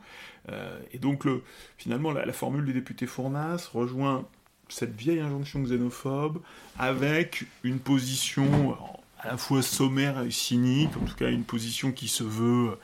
Et 0.93 0.99
donc, 0.99 1.25
le, 1.25 1.43
finalement, 1.77 2.13
la, 2.13 2.33
formule 2.33 2.65
des 2.65 2.73
députés 2.73 3.07
Fournas 3.07 3.69
rejoint 3.73 4.27
cette 4.75 4.97
vieille 4.97 5.21
injonction 5.21 5.63
xénophobe 5.63 6.41
avec 6.79 7.45
une 7.63 7.79
position 7.79 8.77
à 9.21 9.29
la 9.29 9.37
fois 9.37 9.63
sommaire 9.63 10.23
et 10.23 10.33
cynique, 10.33 10.97
en 10.97 11.05
tout 11.05 11.15
cas 11.15 11.31
une 11.31 11.45
position 11.45 11.93
qui 11.93 12.09
se 12.09 12.25
veut 12.25 12.77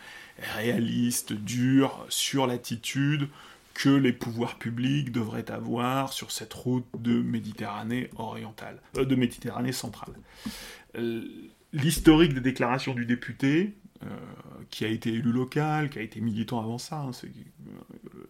réaliste, 0.56 1.32
dure, 1.32 2.06
sur 2.08 2.46
l'attitude 2.46 3.28
que 3.74 3.88
les 3.88 4.12
pouvoirs 4.12 4.56
publics 4.56 5.10
devraient 5.10 5.50
avoir 5.50 6.12
sur 6.12 6.30
cette 6.30 6.54
route 6.54 6.86
de 6.96 7.20
Méditerranée 7.20 8.10
orientale, 8.16 8.80
euh, 8.96 9.04
de 9.04 9.16
Méditerranée 9.16 9.72
centrale. 9.72 10.14
Euh, 10.96 11.24
l'historique 11.72 12.34
des 12.34 12.40
déclarations 12.40 12.94
du 12.94 13.04
député, 13.04 13.74
qui 14.70 14.84
a 14.84 14.88
été 14.88 15.10
élu 15.10 15.32
local, 15.32 15.90
qui 15.90 15.98
a 15.98 16.02
été 16.02 16.20
militant 16.20 16.58
avant 16.60 16.78
ça, 16.78 17.00
hein, 17.00 17.10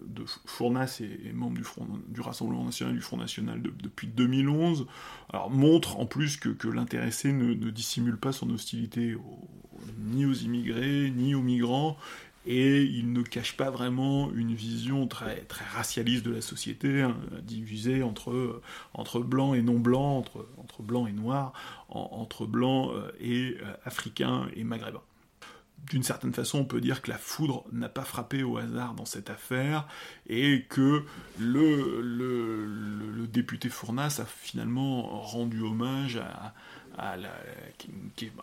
de 0.00 0.24
Fournas 0.46 1.00
et, 1.00 1.32
membre 1.32 1.58
du, 1.58 1.64
Front, 1.64 1.86
du 2.08 2.20
Rassemblement 2.20 2.64
national 2.64 2.94
du 2.94 3.00
Front 3.00 3.16
national 3.16 3.62
depuis 3.62 4.08
2011, 4.08 4.86
alors 5.32 5.50
montre 5.50 5.98
en 5.98 6.06
plus 6.06 6.36
que, 6.36 6.68
l'intéressé 6.68 7.32
ne, 7.32 7.54
dissimule 7.70 8.16
pas 8.16 8.32
son 8.32 8.50
hostilité 8.50 9.16
ni 9.98 10.24
aux 10.26 10.34
immigrés, 10.34 11.12
ni 11.14 11.34
aux 11.34 11.42
migrants, 11.42 11.96
et 12.46 12.82
il 12.82 13.12
ne 13.12 13.22
cache 13.22 13.56
pas 13.56 13.70
vraiment 13.70 14.32
une 14.32 14.54
vision 14.54 15.06
très, 15.06 15.46
racialiste 15.74 16.24
de 16.24 16.32
la 16.32 16.40
société, 16.40 17.02
hein, 17.02 17.16
divisée 17.42 18.02
entre, 18.02 18.62
blancs 19.20 19.56
et 19.56 19.62
non 19.62 19.78
blancs, 19.78 20.26
entre, 20.56 20.82
blancs 20.82 21.08
et 21.08 21.12
noirs, 21.12 21.52
entre 21.90 22.46
blancs 22.46 22.92
euh, 22.94 23.10
et 23.20 23.56
euh, 23.60 23.74
africains 23.84 24.48
et 24.56 24.64
maghrébins. 24.64 25.02
D'une 25.88 26.02
certaine 26.02 26.32
façon, 26.32 26.58
on 26.58 26.64
peut 26.64 26.80
dire 26.80 27.02
que 27.02 27.10
la 27.10 27.18
foudre 27.18 27.64
n'a 27.72 27.88
pas 27.88 28.04
frappé 28.04 28.42
au 28.42 28.58
hasard 28.58 28.94
dans 28.94 29.04
cette 29.04 29.28
affaire 29.30 29.88
et 30.28 30.64
que 30.68 31.04
le, 31.38 33.26
député 33.32 33.68
Fournas 33.68 34.20
a 34.20 34.24
finalement 34.24 35.20
rendu 35.20 35.62
hommage 35.62 36.16
à, 36.16 36.54
à 36.98 37.16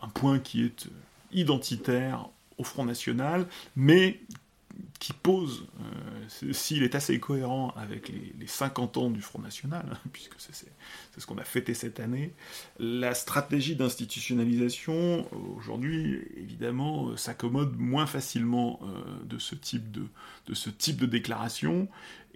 un 0.01 0.09
point 0.09 0.39
qui 0.39 0.63
est 0.63 0.89
identitaire 1.31 2.29
au 2.57 2.63
Front 2.63 2.85
National, 2.85 3.45
mais 3.75 4.19
qui 4.99 5.13
pose, 5.13 5.67
euh, 5.79 6.51
s'il 6.53 6.83
est 6.83 6.95
assez 6.95 7.19
cohérent 7.19 7.73
avec 7.75 8.09
les, 8.09 8.47
50 8.47 8.97
ans 8.97 9.09
du 9.09 9.21
Front 9.21 9.39
National, 9.39 9.85
puisque 10.13 10.35
c'est 10.37 10.71
ce 11.17 11.25
qu'on 11.25 11.37
a 11.37 11.43
fêté 11.43 11.73
cette 11.73 11.99
année, 11.99 12.33
la 12.79 13.13
stratégie 13.13 13.75
d'institutionnalisation, 13.75 15.27
aujourd'hui, 15.55 16.21
évidemment, 16.37 17.15
s'accommode 17.17 17.77
moins 17.77 18.05
facilement 18.05 18.79
euh, 18.83 19.25
de, 19.25 19.37
ce 19.37 19.55
type 19.55 19.91
de, 19.91 20.05
de 20.47 20.53
ce 20.53 20.69
type 20.69 20.97
de 20.97 21.05
déclaration, 21.05 21.87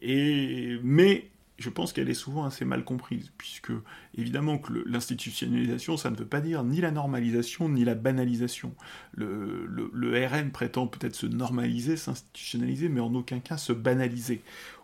et, 0.01 0.77
mais 0.83 1.29
je 1.61 1.69
pense 1.69 1.93
qu'elle 1.93 2.09
est 2.09 2.15
souvent 2.15 2.45
assez 2.45 2.65
mal 2.65 2.83
comprise, 2.83 3.31
puisque 3.37 3.71
évidemment 4.17 4.57
que 4.57 4.73
l'institutionnalisation, 4.85 5.95
ça 5.95 6.09
ne 6.09 6.15
veut 6.15 6.25
pas 6.25 6.41
dire 6.41 6.63
ni 6.63 6.81
la 6.81 6.91
normalisation 6.91 7.69
ni 7.69 7.85
la 7.85 7.95
banalisation. 7.95 8.73
Le, 9.13 10.27
RN 10.27 10.51
prétend 10.51 10.87
peut-être 10.87 11.15
se 11.15 11.27
normaliser, 11.27 11.97
s'institutionnaliser, 11.97 12.89
mais 12.89 12.99
en 12.99 13.13
aucun 13.13 13.39
cas 13.39 13.57
se 13.57 13.73
banaliser. 13.73 14.41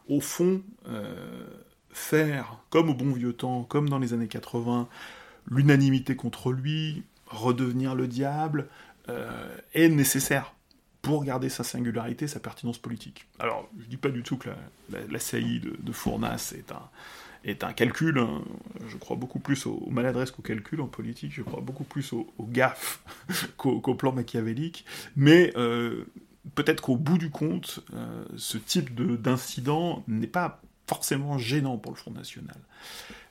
Au 0.07 0.21
fond, 0.21 0.61
euh, 0.87 1.47
faire, 1.89 2.59
comme 2.69 2.89
au 2.89 2.93
bon 2.93 3.11
vieux 3.11 3.33
temps, 3.33 3.63
comme 3.63 3.89
dans 3.89 3.99
les 3.99 4.13
années 4.13 4.27
80, 4.27 4.87
l'unanimité 5.49 6.15
contre 6.15 6.51
lui, 6.51 7.03
redevenir 7.25 7.95
le 7.95 8.07
diable, 8.07 8.67
euh, 9.09 9.57
est 9.73 9.89
nécessaire 9.89 10.53
pour 11.01 11.23
garder 11.23 11.49
sa 11.49 11.63
singularité, 11.63 12.27
sa 12.27 12.39
pertinence 12.39 12.77
politique. 12.77 13.25
Alors, 13.39 13.69
je 13.77 13.85
ne 13.85 13.89
dis 13.89 13.97
pas 13.97 14.09
du 14.09 14.23
tout 14.23 14.37
que 14.37 14.49
la, 14.89 15.19
saillie 15.19 15.59
de, 15.59 15.91
Fournas 15.91 16.53
est 16.57 16.71
un, 16.71 16.81
est 17.45 17.63
un 17.63 17.73
calcul. 17.73 18.19
Hein. 18.19 18.41
Je 18.87 18.97
crois 18.97 19.15
beaucoup 19.15 19.39
plus 19.39 19.65
aux, 19.65 19.89
maladresses 19.89 20.31
qu'au 20.31 20.41
calcul 20.41 20.81
en 20.81 20.87
politique. 20.87 21.31
Je 21.33 21.43
crois 21.43 21.61
beaucoup 21.61 21.83
plus 21.83 22.13
aux, 22.13 22.27
gaffes 22.39 23.01
qu'au 23.57 23.79
plan 23.95 24.11
machiavélique. 24.11 24.85
Mais 25.15 25.53
euh, 25.55 26.05
peut-être 26.55 26.81
qu'au 26.81 26.97
bout 26.97 27.17
du 27.17 27.29
compte, 27.29 27.79
euh, 27.93 28.25
ce 28.35 28.57
type 28.57 28.93
d'incident 28.95 30.03
n'est 30.07 30.27
pas 30.27 30.61
forcément 30.87 31.37
gênant 31.37 31.77
pour 31.77 31.91
le 31.91 31.97
Front 31.97 32.11
National. 32.11 32.57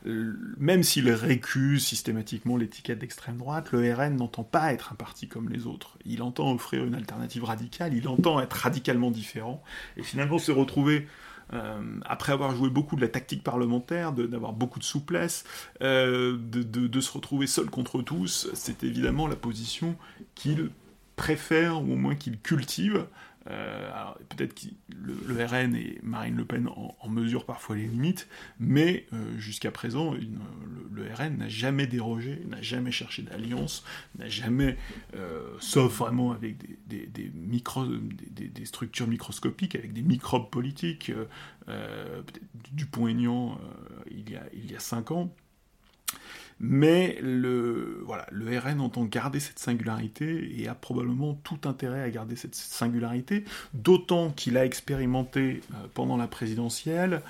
Euh, 0.06 0.36
même 0.58 0.82
s'il 0.82 1.10
récuse 1.10 1.84
systématiquement 1.84 2.56
l'étiquette 2.56 2.98
d'extrême 2.98 3.38
droite, 3.38 3.72
le 3.72 3.92
RN 3.92 4.16
n'entend 4.16 4.44
pas 4.44 4.72
être 4.72 4.92
un 4.92 4.96
parti 4.96 5.26
comme 5.26 5.48
les 5.48 5.66
autres. 5.66 5.98
Il 6.04 6.22
entend 6.22 6.52
offrir 6.52 6.84
une 6.84 6.94
alternative 6.94 7.44
radicale, 7.44 7.94
il 7.94 8.06
entend 8.08 8.40
être 8.40 8.52
radicalement 8.52 9.10
différent, 9.10 9.62
et 9.96 10.02
finalement 10.02 10.38
se 10.38 10.52
retrouver 10.52 11.06
euh, 11.52 12.00
après 12.04 12.32
avoir 12.32 12.54
joué 12.54 12.70
beaucoup 12.70 12.96
de 12.96 13.00
la 13.00 13.08
tactique 13.08 13.42
parlementaire, 13.42 14.12
d'avoir 14.12 14.52
beaucoup 14.52 14.78
de 14.78 14.84
souplesse, 14.84 15.44
euh, 15.82 16.36
de, 16.38 17.00
se 17.00 17.12
retrouver 17.12 17.46
seul 17.46 17.70
contre 17.70 18.02
tous, 18.02 18.48
c'est 18.54 18.84
évidemment 18.84 19.28
la 19.28 19.36
position 19.36 19.96
qu'il 20.34 20.70
préfère, 21.14 21.82
ou 21.82 21.92
au 21.92 21.96
moins 21.96 22.14
qu'il 22.14 22.38
cultive, 22.40 23.06
euh, 23.50 23.90
peut-être 24.30 24.54
que 24.54 24.66
le, 24.94 25.44
RN 25.44 25.74
et 25.74 25.98
Marine 26.02 26.36
Le 26.36 26.44
Pen 26.44 26.68
en, 26.68 27.08
mesurent 27.08 27.44
parfois 27.44 27.76
les 27.76 27.86
limites, 27.86 28.28
mais 28.58 29.06
euh, 29.12 29.38
jusqu'à 29.38 29.70
présent, 29.70 30.14
le, 30.14 31.14
RN 31.14 31.36
n'a 31.36 31.48
jamais 31.48 31.86
dérogé, 31.86 32.42
n'a 32.48 32.62
jamais 32.62 32.90
cherché 32.90 33.22
d'alliance, 33.22 33.84
n'a 34.18 34.28
jamais, 34.28 34.76
euh, 35.14 35.54
sauf 35.60 35.98
vraiment 35.98 36.32
avec 36.32 36.56
des, 36.86 38.64
structures 38.64 39.06
microscopiques, 39.06 39.76
avec 39.76 39.92
des 39.92 40.02
microbes 40.02 40.50
politiques, 40.50 41.12
du 41.66 42.70
Dupont-Aignan 42.72 43.58
il, 44.10 44.30
y 44.30 44.36
a, 44.36 44.42
il 44.52 44.70
y 44.70 44.74
a 44.74 44.80
cinq 44.80 45.10
ans, 45.10 45.32
mais 46.58 47.18
le, 47.20 48.02
voilà, 48.04 48.26
le 48.30 48.58
RN 48.58 48.80
entend 48.80 49.04
garder 49.04 49.40
cette 49.40 49.58
singularité 49.58 50.58
et 50.58 50.68
a 50.68 50.74
probablement 50.74 51.34
tout 51.34 51.60
intérêt 51.64 52.02
à 52.02 52.10
garder 52.10 52.36
cette 52.36 52.54
singularité, 52.54 53.44
d'autant 53.74 54.30
qu'il 54.30 54.56
a 54.56 54.64
expérimenté 54.64 55.60
euh, 55.72 55.86
pendant 55.92 56.16
la 56.16 56.28
présidentielle 56.28 57.22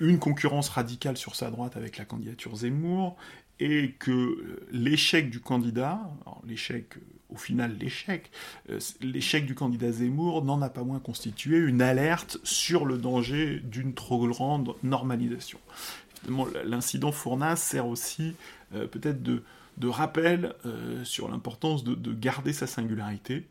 une 0.00 0.18
concurrence 0.18 0.70
radicale 0.70 1.16
sur 1.16 1.34
sa 1.34 1.50
droite 1.50 1.76
avec 1.76 1.98
la 1.98 2.04
candidature 2.04 2.56
Zemmour, 2.56 3.16
et 3.60 3.94
que 3.98 4.58
l'échec 4.72 5.30
du 5.30 5.38
candidat, 5.38 6.00
l'échec, 6.46 6.94
au 7.28 7.36
final 7.36 7.76
l'échec, 7.78 8.30
euh, 8.70 8.78
l'échec 9.02 9.44
du 9.44 9.54
candidat 9.54 9.92
Zemmour 9.92 10.42
n'en 10.44 10.62
a 10.62 10.70
pas 10.70 10.82
moins 10.82 10.98
constitué 10.98 11.58
une 11.58 11.82
alerte 11.82 12.38
sur 12.42 12.86
le 12.86 12.96
danger 12.96 13.60
d'une 13.60 13.92
trop 13.92 14.26
grande 14.26 14.74
normalisation 14.82 15.58
l'incident 16.64 17.12
Fournas 17.12 17.56
sert 17.56 17.86
aussi 17.86 18.34
euh, 18.74 18.86
peut-être 18.86 19.22
de, 19.22 19.42
rappel 19.88 20.54
euh, 20.66 21.04
sur 21.04 21.30
l'importance 21.30 21.84
de, 21.84 22.12
garder 22.12 22.52
sa 22.52 22.66
singularité. 22.66 23.46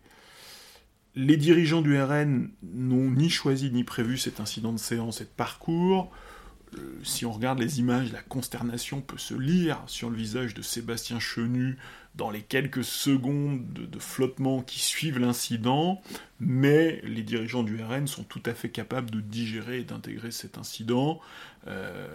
Les 1.16 1.38
dirigeants 1.38 1.82
du 1.82 2.00
RN 2.00 2.50
n'ont 2.62 3.10
ni 3.12 3.30
choisi 3.30 3.72
ni 3.72 3.84
prévu 3.84 4.18
cet 4.18 4.40
incident 4.40 4.72
de 4.72 4.78
séance 4.78 5.22
et 5.22 5.26
de 5.26 5.30
parcours. 5.30 6.12
Euh, 6.78 7.00
si 7.04 7.26
on 7.26 7.32
regarde 7.32 7.60
les 7.60 7.80
images, 7.80 8.12
la 8.12 8.22
consternation 8.22 9.02
peut 9.02 9.18
se 9.18 9.34
lire 9.34 9.82
sur 9.88 10.10
le 10.10 10.16
visage 10.16 10.54
de 10.54 10.62
Sébastien 10.62 11.20
Chenu 11.20 11.78
dans 12.16 12.30
les 12.30 12.42
quelques 12.42 12.84
secondes 12.84 13.66
de, 13.72 14.00
flottement 14.00 14.62
qui 14.62 14.80
suivent 14.80 15.20
l'incident, 15.20 16.02
mais 16.40 17.02
les 17.04 17.22
dirigeants 17.22 17.64
du 17.64 17.82
RN 17.82 18.08
sont 18.08 18.24
tout 18.24 18.42
à 18.46 18.54
fait 18.54 18.70
capables 18.70 19.10
de 19.10 19.22
digérer 19.22 19.80
et 19.80 19.84
d'intégrer 19.84 20.32
cet 20.32 20.58
incident. 20.58 21.22
Euh, 21.68 22.08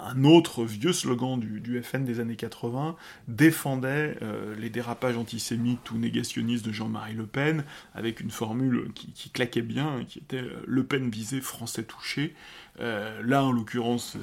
un 0.00 0.24
autre 0.24 0.64
vieux 0.64 0.92
slogan 0.92 1.38
du, 1.38 1.82
FN 1.82 2.04
des 2.04 2.20
années 2.20 2.36
80 2.36 2.96
défendait 3.28 4.16
euh, 4.22 4.54
les 4.56 4.70
dérapages 4.70 5.16
antisémites 5.16 5.90
ou 5.90 5.98
négationnistes 5.98 6.64
de 6.64 6.72
Jean-Marie 6.72 7.14
Le 7.14 7.26
Pen 7.26 7.64
avec 7.94 8.20
une 8.20 8.30
formule 8.30 8.92
qui, 8.94 9.30
claquait 9.30 9.62
bien, 9.62 10.04
qui 10.06 10.20
était 10.20 10.42
euh, 10.42 10.62
Le 10.66 10.84
Pen 10.84 11.10
visé, 11.10 11.40
Français 11.40 11.82
touché. 11.84 12.34
là, 12.78 13.44
en 13.44 13.52
l'occurrence, 13.52 14.16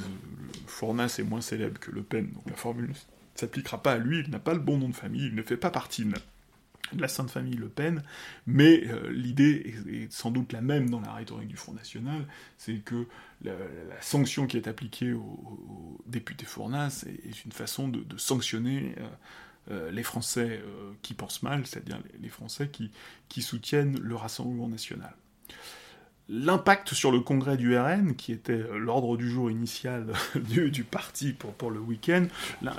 Fournas 0.67 1.15
est 1.19 1.23
moins 1.23 1.41
célèbre 1.41 1.79
que 1.79 1.91
Le 1.91 2.01
Pen, 2.01 2.31
donc 2.33 2.49
la 2.49 2.55
formule 2.55 2.93
s'appliquera 3.35 3.81
pas 3.81 3.93
à 3.93 3.97
lui, 3.97 4.19
il 4.19 4.29
n'a 4.29 4.39
pas 4.39 4.53
le 4.53 4.59
bon 4.59 4.77
nom 4.77 4.89
de 4.89 4.95
famille, 4.95 5.25
il 5.27 5.35
ne 5.35 5.43
fait 5.43 5.57
pas 5.57 5.71
partie 5.71 6.05
de 6.05 7.01
la 7.01 7.07
Sainte 7.07 7.31
Famille 7.31 7.55
Le 7.55 7.69
Pen, 7.69 8.03
mais 8.45 8.83
euh, 8.87 9.11
l'idée 9.11 9.75
est, 9.89 10.11
sans 10.11 10.31
doute 10.31 10.51
la 10.53 10.61
même 10.61 10.89
dans 10.89 10.99
la 10.99 11.13
rhétorique 11.13 11.47
du 11.47 11.55
Front 11.57 11.73
National, 11.73 12.25
c'est 12.57 12.77
que 12.83 13.07
la, 13.43 13.53
sanction 14.01 14.47
qui 14.47 14.57
est 14.57 14.67
appliquée 14.67 15.13
au, 15.13 15.99
député 16.05 16.45
Fournas 16.45 17.05
est, 17.07 17.45
une 17.45 17.51
façon 17.51 17.87
de, 17.87 18.03
sanctionner 18.17 18.95
euh, 18.97 19.07
euh, 19.71 19.91
les 19.91 20.03
Français 20.03 20.61
qui 21.01 21.13
pensent 21.13 21.43
mal, 21.43 21.65
c'est-à-dire 21.65 21.99
les, 22.19 22.29
Français 22.29 22.69
qui 22.69 23.41
soutiennent 23.41 23.99
le 23.99 24.15
Rassemblement 24.15 24.67
National. 24.67 25.13
L'impact 26.29 26.93
sur 26.93 27.11
le 27.11 27.19
congrès 27.19 27.57
du 27.57 27.77
RN, 27.77 28.15
qui 28.15 28.31
était 28.31 28.63
l'ordre 28.77 29.17
du 29.17 29.29
jour 29.29 29.51
initial 29.51 30.13
du, 30.35 30.83
parti 30.83 31.33
pour, 31.33 31.53
pour 31.53 31.71
le 31.71 31.79
week-end, 31.79 32.27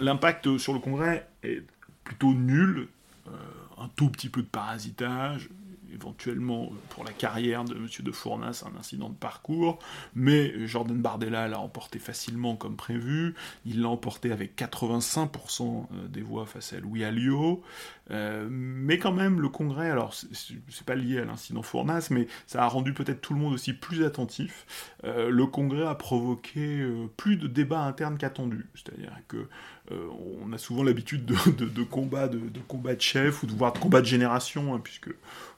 l'impact 0.00 0.58
sur 0.58 0.72
le 0.72 0.78
congrès 0.78 1.28
est 1.42 1.62
plutôt 2.04 2.32
nul, 2.32 2.88
euh, 3.28 3.30
un 3.78 3.88
tout 3.94 4.08
petit 4.08 4.28
peu 4.28 4.42
de 4.42 4.46
parasitage, 4.46 5.48
éventuellement 5.92 6.70
pour 6.90 7.04
la 7.04 7.12
carrière 7.12 7.64
de 7.64 7.74
M. 7.74 7.86
de 8.00 8.12
Fournas 8.12 8.64
un 8.66 8.78
incident 8.78 9.08
de 9.08 9.14
parcours, 9.14 9.78
mais 10.14 10.66
Jordan 10.66 11.00
Bardella 11.00 11.48
l'a 11.48 11.60
emporté 11.60 11.98
facilement 11.98 12.56
comme 12.56 12.76
prévu, 12.76 13.34
il 13.64 13.82
l'a 13.82 13.88
emporté 13.88 14.32
avec 14.32 14.56
85% 14.56 15.86
des 16.08 16.22
voix 16.22 16.46
face 16.46 16.72
à 16.72 16.80
Louis 16.80 17.04
Alliot, 17.04 17.62
mais 18.10 18.98
quand 18.98 19.12
même 19.12 19.40
le 19.40 19.48
Congrès, 19.48 19.90
alors 19.90 20.14
c'est 20.14 20.84
pas 20.84 20.94
lié 20.94 21.20
à 21.20 21.24
l'incident 21.24 21.62
Fournas, 21.62 22.08
mais 22.10 22.26
ça 22.46 22.62
a 22.62 22.66
rendu 22.68 22.92
peut-être 22.92 23.20
tout 23.20 23.34
le 23.34 23.40
monde 23.40 23.54
aussi 23.54 23.72
plus 23.72 24.04
attentif, 24.04 24.66
le 25.04 25.46
Congrès 25.46 25.86
a 25.86 25.94
provoqué 25.94 26.86
plus 27.16 27.36
de 27.36 27.46
débats 27.46 27.82
internes 27.82 28.18
qu'attendus, 28.18 28.66
c'est-à-dire 28.74 29.12
que 29.28 29.48
euh, 29.90 30.06
on 30.42 30.52
a 30.52 30.58
souvent 30.58 30.84
l'habitude 30.84 31.24
de, 31.24 31.82
combats 31.82 32.28
de, 32.28 32.38
de, 32.38 32.94
de 32.94 33.00
chef 33.00 33.42
ou 33.42 33.46
de 33.46 33.52
voir 33.52 33.72
de 33.72 33.78
combats 33.78 34.00
de 34.00 34.06
génération, 34.06 34.74
hein, 34.74 34.80
puisque 34.82 35.10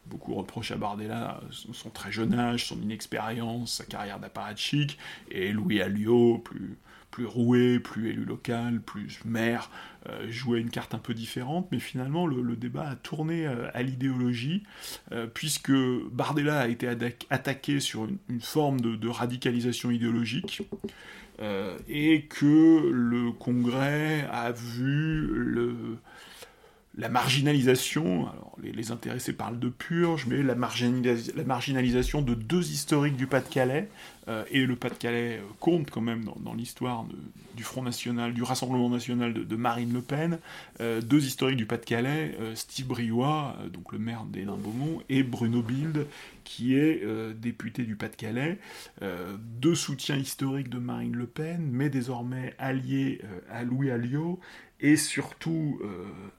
beaucoup 0.06 0.34
reprochent 0.34 0.70
à 0.70 0.76
Bardella 0.76 1.40
son, 1.50 1.90
très 1.90 2.10
jeune 2.10 2.34
âge, 2.34 2.66
son 2.66 2.80
inexpérience, 2.80 3.74
sa 3.74 3.84
carrière 3.84 4.18
d'apparatchik, 4.18 4.98
et 5.30 5.52
Louis 5.52 5.82
Alliot, 5.82 6.42
plus, 7.10 7.26
roué, 7.26 7.78
plus 7.78 8.08
élu 8.08 8.24
local, 8.24 8.80
plus 8.80 9.20
maire, 9.24 9.70
euh, 10.08 10.30
jouait 10.30 10.60
une 10.60 10.70
carte 10.70 10.94
un 10.94 10.98
peu 10.98 11.14
différente, 11.14 11.68
mais 11.70 11.78
finalement 11.78 12.26
le, 12.26 12.56
débat 12.56 12.88
a 12.88 12.96
tourné 12.96 13.46
euh, 13.46 13.68
à 13.74 13.82
l'idéologie, 13.82 14.62
puisque 15.34 15.72
Bardella 16.12 16.60
a 16.60 16.68
été 16.68 16.88
attaqué 17.28 17.78
sur 17.78 18.06
une, 18.06 18.40
forme 18.40 18.80
de, 18.80 19.08
radicalisation 19.08 19.90
idéologique, 19.90 20.62
et 21.88 22.26
que 22.28 22.90
le 22.90 23.32
Congrès 23.32 24.26
a 24.30 24.52
vu 24.52 25.26
le, 25.26 25.74
la 26.96 27.08
marginalisation, 27.08 28.28
alors 28.28 28.56
les, 28.62 28.90
intéressés 28.90 29.32
parlent 29.32 29.58
de 29.58 29.68
purge, 29.68 30.26
mais 30.28 30.42
la, 30.42 30.54
marginalisation 30.54 32.22
de 32.22 32.34
deux 32.34 32.70
historiques 32.70 33.16
du 33.16 33.26
Pas-de-Calais, 33.26 33.88
euh, 34.28 34.44
et 34.50 34.64
le 34.64 34.74
Pas-de-Calais 34.76 35.38
euh, 35.38 35.42
compte 35.60 35.90
quand 35.90 36.00
même 36.00 36.24
dans, 36.42 36.54
l'histoire 36.54 37.04
du 37.56 37.62
Front 37.62 37.82
National, 37.82 38.32
du 38.32 38.42
Rassemblement 38.42 38.88
National 38.88 39.34
de, 39.34 39.56
Marine 39.56 39.92
Le 39.92 40.00
Pen, 40.00 40.38
euh, 40.80 41.00
deux 41.02 41.24
historiques 41.24 41.58
du 41.58 41.66
Pas-de-Calais, 41.66 42.36
Steve 42.54 42.86
Briouat, 42.86 43.56
donc 43.72 43.92
le 43.92 43.98
maire 43.98 44.24
d'Hénin-Beaumont, 44.24 45.02
et 45.08 45.22
Bruno 45.22 45.62
Bild, 45.62 46.06
qui 46.44 46.76
est 46.76 47.04
député 47.34 47.84
du 47.84 47.96
Pas-de-Calais, 47.96 48.58
deux 49.38 49.74
soutiens 49.74 50.16
historiques 50.16 50.68
de 50.68 50.78
Marine 50.78 51.16
Le 51.16 51.26
Pen, 51.26 51.68
mais 51.70 51.90
désormais 51.90 52.54
alliés 52.58 53.20
à 53.50 53.64
Louis 53.64 53.90
Alliot, 53.90 54.38
et 54.80 54.96
surtout 54.96 55.80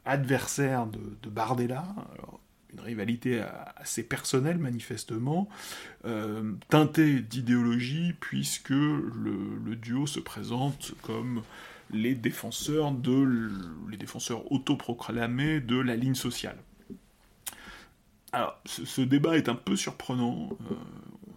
adversaire 0.06 0.88
de, 0.88 1.30
Bardella 1.30 1.86
une 2.76 2.82
rivalité 2.82 3.42
assez 3.78 4.04
personnelle 4.04 4.58
manifestement, 4.58 5.48
euh, 6.06 6.54
teintée 6.70 7.22
d'idéologie, 7.22 8.14
puisque 8.20 8.70
le, 8.70 9.76
duo 9.76 10.08
se 10.08 10.20
présente 10.20 10.94
comme 11.02 11.42
les 11.92 12.16
défenseurs, 12.16 12.92
de, 12.92 13.52
les 13.90 13.98
défenseurs 13.98 14.52
autoproclamés 14.52 15.62
de 15.62 15.78
la 15.78 15.96
ligne 15.96 16.16
sociale. 16.16 16.58
Alors, 18.32 18.60
ce, 18.66 19.02
débat 19.02 19.38
est 19.38 19.48
un 19.48 19.56
peu 19.56 19.78
surprenant, 19.78 20.50
euh, 20.70 20.76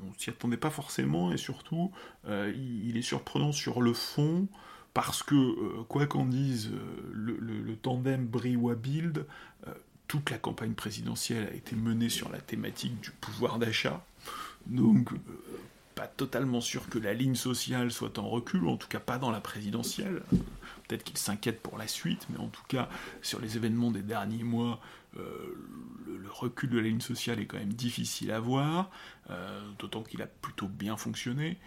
on 0.08 0.18
s'y 0.18 0.30
attendait 0.30 0.56
pas 0.56 0.70
forcément, 0.70 1.32
et 1.32 1.36
surtout, 1.36 1.92
euh, 2.26 2.52
il, 2.56 2.96
est 2.96 3.02
surprenant 3.02 3.52
sur 3.52 3.80
le 3.80 3.92
fond, 3.92 4.48
parce 4.94 5.22
que, 5.22 5.82
quoi 5.84 6.06
qu'en 6.06 6.24
dise 6.24 6.70
le, 7.12 7.36
le, 7.36 7.76
tandem 7.76 8.26
Briwa-Bild, 8.26 9.26
toute 10.08 10.30
la 10.30 10.38
campagne 10.38 10.72
présidentielle 10.72 11.46
a 11.52 11.54
été 11.54 11.76
menée 11.76 12.08
sur 12.08 12.30
la 12.30 12.40
thématique 12.40 12.98
du 13.00 13.10
pouvoir 13.10 13.58
d'achat. 13.58 14.04
Donc, 14.66 15.12
euh, 15.12 15.16
pas 15.94 16.06
totalement 16.06 16.60
sûr 16.60 16.88
que 16.88 16.98
la 16.98 17.12
ligne 17.12 17.34
sociale 17.34 17.90
soit 17.90 18.18
en 18.18 18.28
recul, 18.28 18.66
en 18.66 18.76
tout 18.76 18.88
cas 18.88 19.00
pas 19.00 19.18
dans 19.18 19.30
la 19.30 19.40
présidentielle. 19.40 20.22
Peut-être 20.88 21.04
qu'il 21.04 21.18
s'inquiète 21.18 21.60
pour 21.60 21.76
la 21.76 21.86
suite, 21.86 22.26
mais 22.30 22.38
en 22.38 22.48
tout 22.48 22.62
cas, 22.68 22.88
sur 23.20 23.40
les 23.40 23.56
événements 23.56 23.90
des 23.90 24.02
derniers 24.02 24.44
mois, 24.44 24.80
euh, 25.18 25.22
le, 26.06 26.30
recul 26.30 26.70
de 26.70 26.76
la 26.78 26.84
ligne 26.84 27.00
sociale 27.00 27.40
est 27.40 27.46
quand 27.46 27.58
même 27.58 27.72
difficile 27.72 28.30
à 28.30 28.40
voir, 28.40 28.90
euh, 29.30 29.60
d'autant 29.78 30.02
qu'il 30.02 30.22
a 30.22 30.26
plutôt 30.26 30.68
bien 30.68 30.96
fonctionné. 30.96 31.58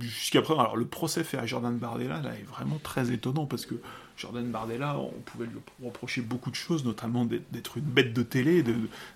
Jusqu'à 0.00 0.42
présent, 0.42 0.60
alors 0.60 0.76
le 0.76 0.86
procès 0.86 1.24
fait 1.24 1.38
à 1.38 1.46
Jordan 1.46 1.76
Bardella 1.76 2.22
est 2.34 2.48
vraiment 2.48 2.78
très 2.82 3.10
étonnant 3.12 3.46
parce 3.46 3.66
que 3.66 3.74
Jordan 4.18 4.50
Bardella, 4.50 4.98
on 4.98 5.20
pouvait 5.24 5.46
lui 5.46 5.60
reprocher 5.84 6.22
beaucoup 6.22 6.50
de 6.50 6.56
choses, 6.56 6.84
notamment 6.84 7.24
d'être 7.24 7.78
une 7.78 7.84
bête 7.84 8.12
de 8.12 8.22
télé, 8.22 8.64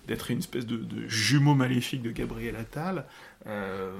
d'être 0.07 0.31
une 0.31 0.39
espèce 0.39 0.65
de, 0.65 0.79
jumeau 1.07 1.55
maléfique 1.55 2.01
de 2.01 2.11
Gabriel 2.11 2.55
Attal, 2.55 3.05
euh, 3.45 3.91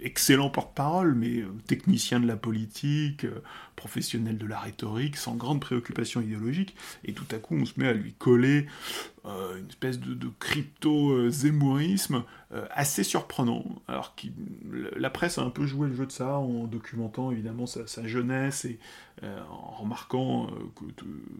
excellent 0.00 0.48
porte-parole, 0.48 1.14
mais 1.14 1.40
euh, 1.40 1.48
technicien 1.66 2.20
de 2.20 2.26
la 2.26 2.36
politique, 2.36 3.24
euh, 3.24 3.42
professionnel 3.76 4.38
de 4.38 4.46
la 4.46 4.58
rhétorique, 4.58 5.16
sans 5.16 5.34
grande 5.34 5.60
préoccupation 5.60 6.22
idéologique, 6.22 6.74
et 7.04 7.12
tout 7.12 7.26
à 7.30 7.38
coup 7.38 7.54
on 7.54 7.66
se 7.66 7.78
met 7.78 7.88
à 7.88 7.92
lui 7.92 8.14
coller 8.14 8.66
une 9.24 9.68
espèce 9.70 9.98
de, 9.98 10.28
crypto-zémourisme 10.38 12.24
assez 12.70 13.02
surprenant. 13.02 13.64
Alors 13.88 14.14
la 14.96 15.08
presse 15.08 15.38
a 15.38 15.42
un 15.42 15.48
peu 15.48 15.64
joué 15.64 15.88
le 15.88 15.94
jeu 15.94 16.04
de 16.04 16.12
ça 16.12 16.36
en 16.36 16.64
documentant 16.64 17.30
évidemment 17.30 17.64
sa, 17.64 18.06
jeunesse 18.06 18.66
et 18.66 18.78
en 19.22 19.70
remarquant 19.70 20.50
que 20.76 20.84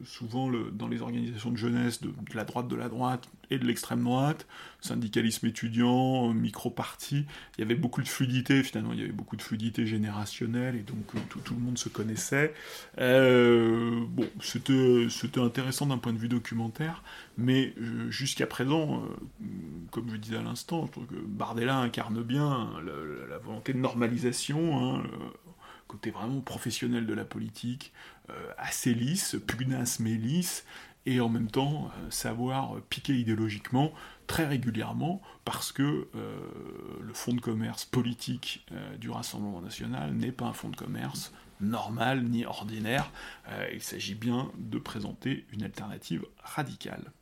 souvent 0.07 0.51
dans 0.73 0.89
les 0.89 1.03
organisations 1.03 1.51
de 1.51 1.59
jeunesse 1.59 2.01
de, 2.01 2.11
la 2.33 2.45
droite 2.45 2.69
de 2.69 2.77
la 2.77 2.89
droite 2.89 3.29
et 3.51 3.59
de 3.59 3.67
l'extrême 3.67 4.03
droite, 4.03 4.47
syndicalisme 4.81 5.47
étudiant, 5.47 6.33
micro 6.33 6.71
partie, 6.71 7.25
il 7.57 7.61
y 7.61 7.65
avait 7.65 7.75
beaucoup 7.75 8.03
de 8.03 8.09
fluidité, 8.09 8.63
finalement, 8.63 8.93
il 8.93 9.01
y 9.01 9.03
avait 9.03 9.13
beaucoup 9.13 9.37
de 9.37 9.43
fluidité 9.43 9.87
générationnelle, 9.87 10.77
et 10.77 10.83
donc 10.83 11.15
euh, 11.15 11.19
tout, 11.29 11.55
le 11.55 11.61
monde 11.61 11.79
se 11.79 11.89
connaissait. 11.89 12.55
Euh, 12.99 14.05
bon, 14.09 14.27
c'était 14.41 15.41
intéressant 15.41 15.87
d'un 15.87 15.99
point 15.99 16.13
de 16.13 16.19
vue 16.19 16.29
documentaire, 16.29 17.03
mais 17.39 17.75
euh, 17.81 18.11
jusqu'à 18.11 18.47
présent, 18.47 19.03
comme 19.91 20.11
je 20.11 20.17
disais 20.17 20.37
à 20.37 20.43
l'instant, 20.43 20.87
je 20.87 20.93
trouve 20.93 21.07
que 21.07 21.15
Bardella 21.15 21.77
incarne 21.77 22.23
bien 22.23 22.71
la, 22.85 23.39
volonté 23.39 23.73
de 23.73 23.79
normalisation, 23.79 24.97
hein, 24.97 25.03
côté 25.89 26.11
vraiment 26.11 26.41
professionnel 26.41 27.07
de 27.07 27.15
la 27.15 27.25
politique, 27.25 27.93
assez 28.57 28.95
lisse, 28.95 29.37
pugnace 29.47 30.01
mais 30.01 30.15
lisse, 30.15 30.65
et 31.07 31.21
en 31.21 31.29
même 31.29 31.51
temps 31.51 31.91
savoir 32.11 32.81
piquer 32.89 33.15
idéologiquement 33.15 33.93
très 34.27 34.47
régulièrement 34.47 35.21
parce 35.45 35.73
que 35.73 36.09
euh, 36.15 36.37
le 37.01 37.13
fonds 37.13 37.35
de 37.35 37.41
commerce 37.41 37.85
politique 37.85 38.67
euh, 38.73 38.97
du 38.97 39.11
Rassemblement 39.11 39.61
national 39.61 40.15
n'est 40.15 40.33
pas 40.33 40.47
un 40.47 40.53
fonds 40.53 40.71
de 40.71 40.77
commerce 40.77 41.33
normal 41.61 42.25
ni 42.25 42.45
ordinaire. 42.45 43.11
Euh, 43.49 43.69
il 43.73 43.83
s'agit 43.83 44.15
bien 44.15 44.51
de 44.59 44.79
présenter 44.79 45.47
une 45.53 45.63
alternative 45.63 46.25
radicale. 46.43 47.13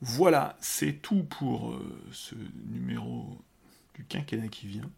Voilà, 0.00 0.56
c'est 0.60 1.00
tout 1.00 1.24
pour 1.24 1.80
ce 2.12 2.34
numéro 2.66 3.38
du 3.94 4.04
quinquennat 4.04 4.48
qui 4.48 4.66
vient. 4.66 4.90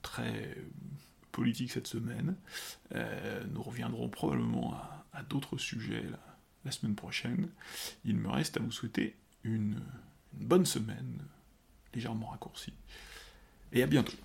très 0.00 0.56
politique 1.30 1.70
cette 1.70 1.86
semaine. 1.86 2.34
nous 2.94 3.62
reviendrons 3.62 4.08
probablement 4.08 4.72
à, 4.72 4.93
d'autres 5.22 5.58
sujets 5.58 6.04
la 6.64 6.70
semaine 6.70 6.94
prochaine. 6.94 7.48
Il 8.04 8.16
me 8.16 8.28
reste 8.28 8.56
à 8.56 8.60
vous 8.60 8.72
souhaiter 8.72 9.16
une, 9.42 9.80
bonne 10.32 10.66
semaine, 10.66 11.22
légèrement 11.94 12.26
raccourcie. 12.26 12.72
Et 13.72 13.82
à 13.82 13.86
bientôt. 13.86 14.16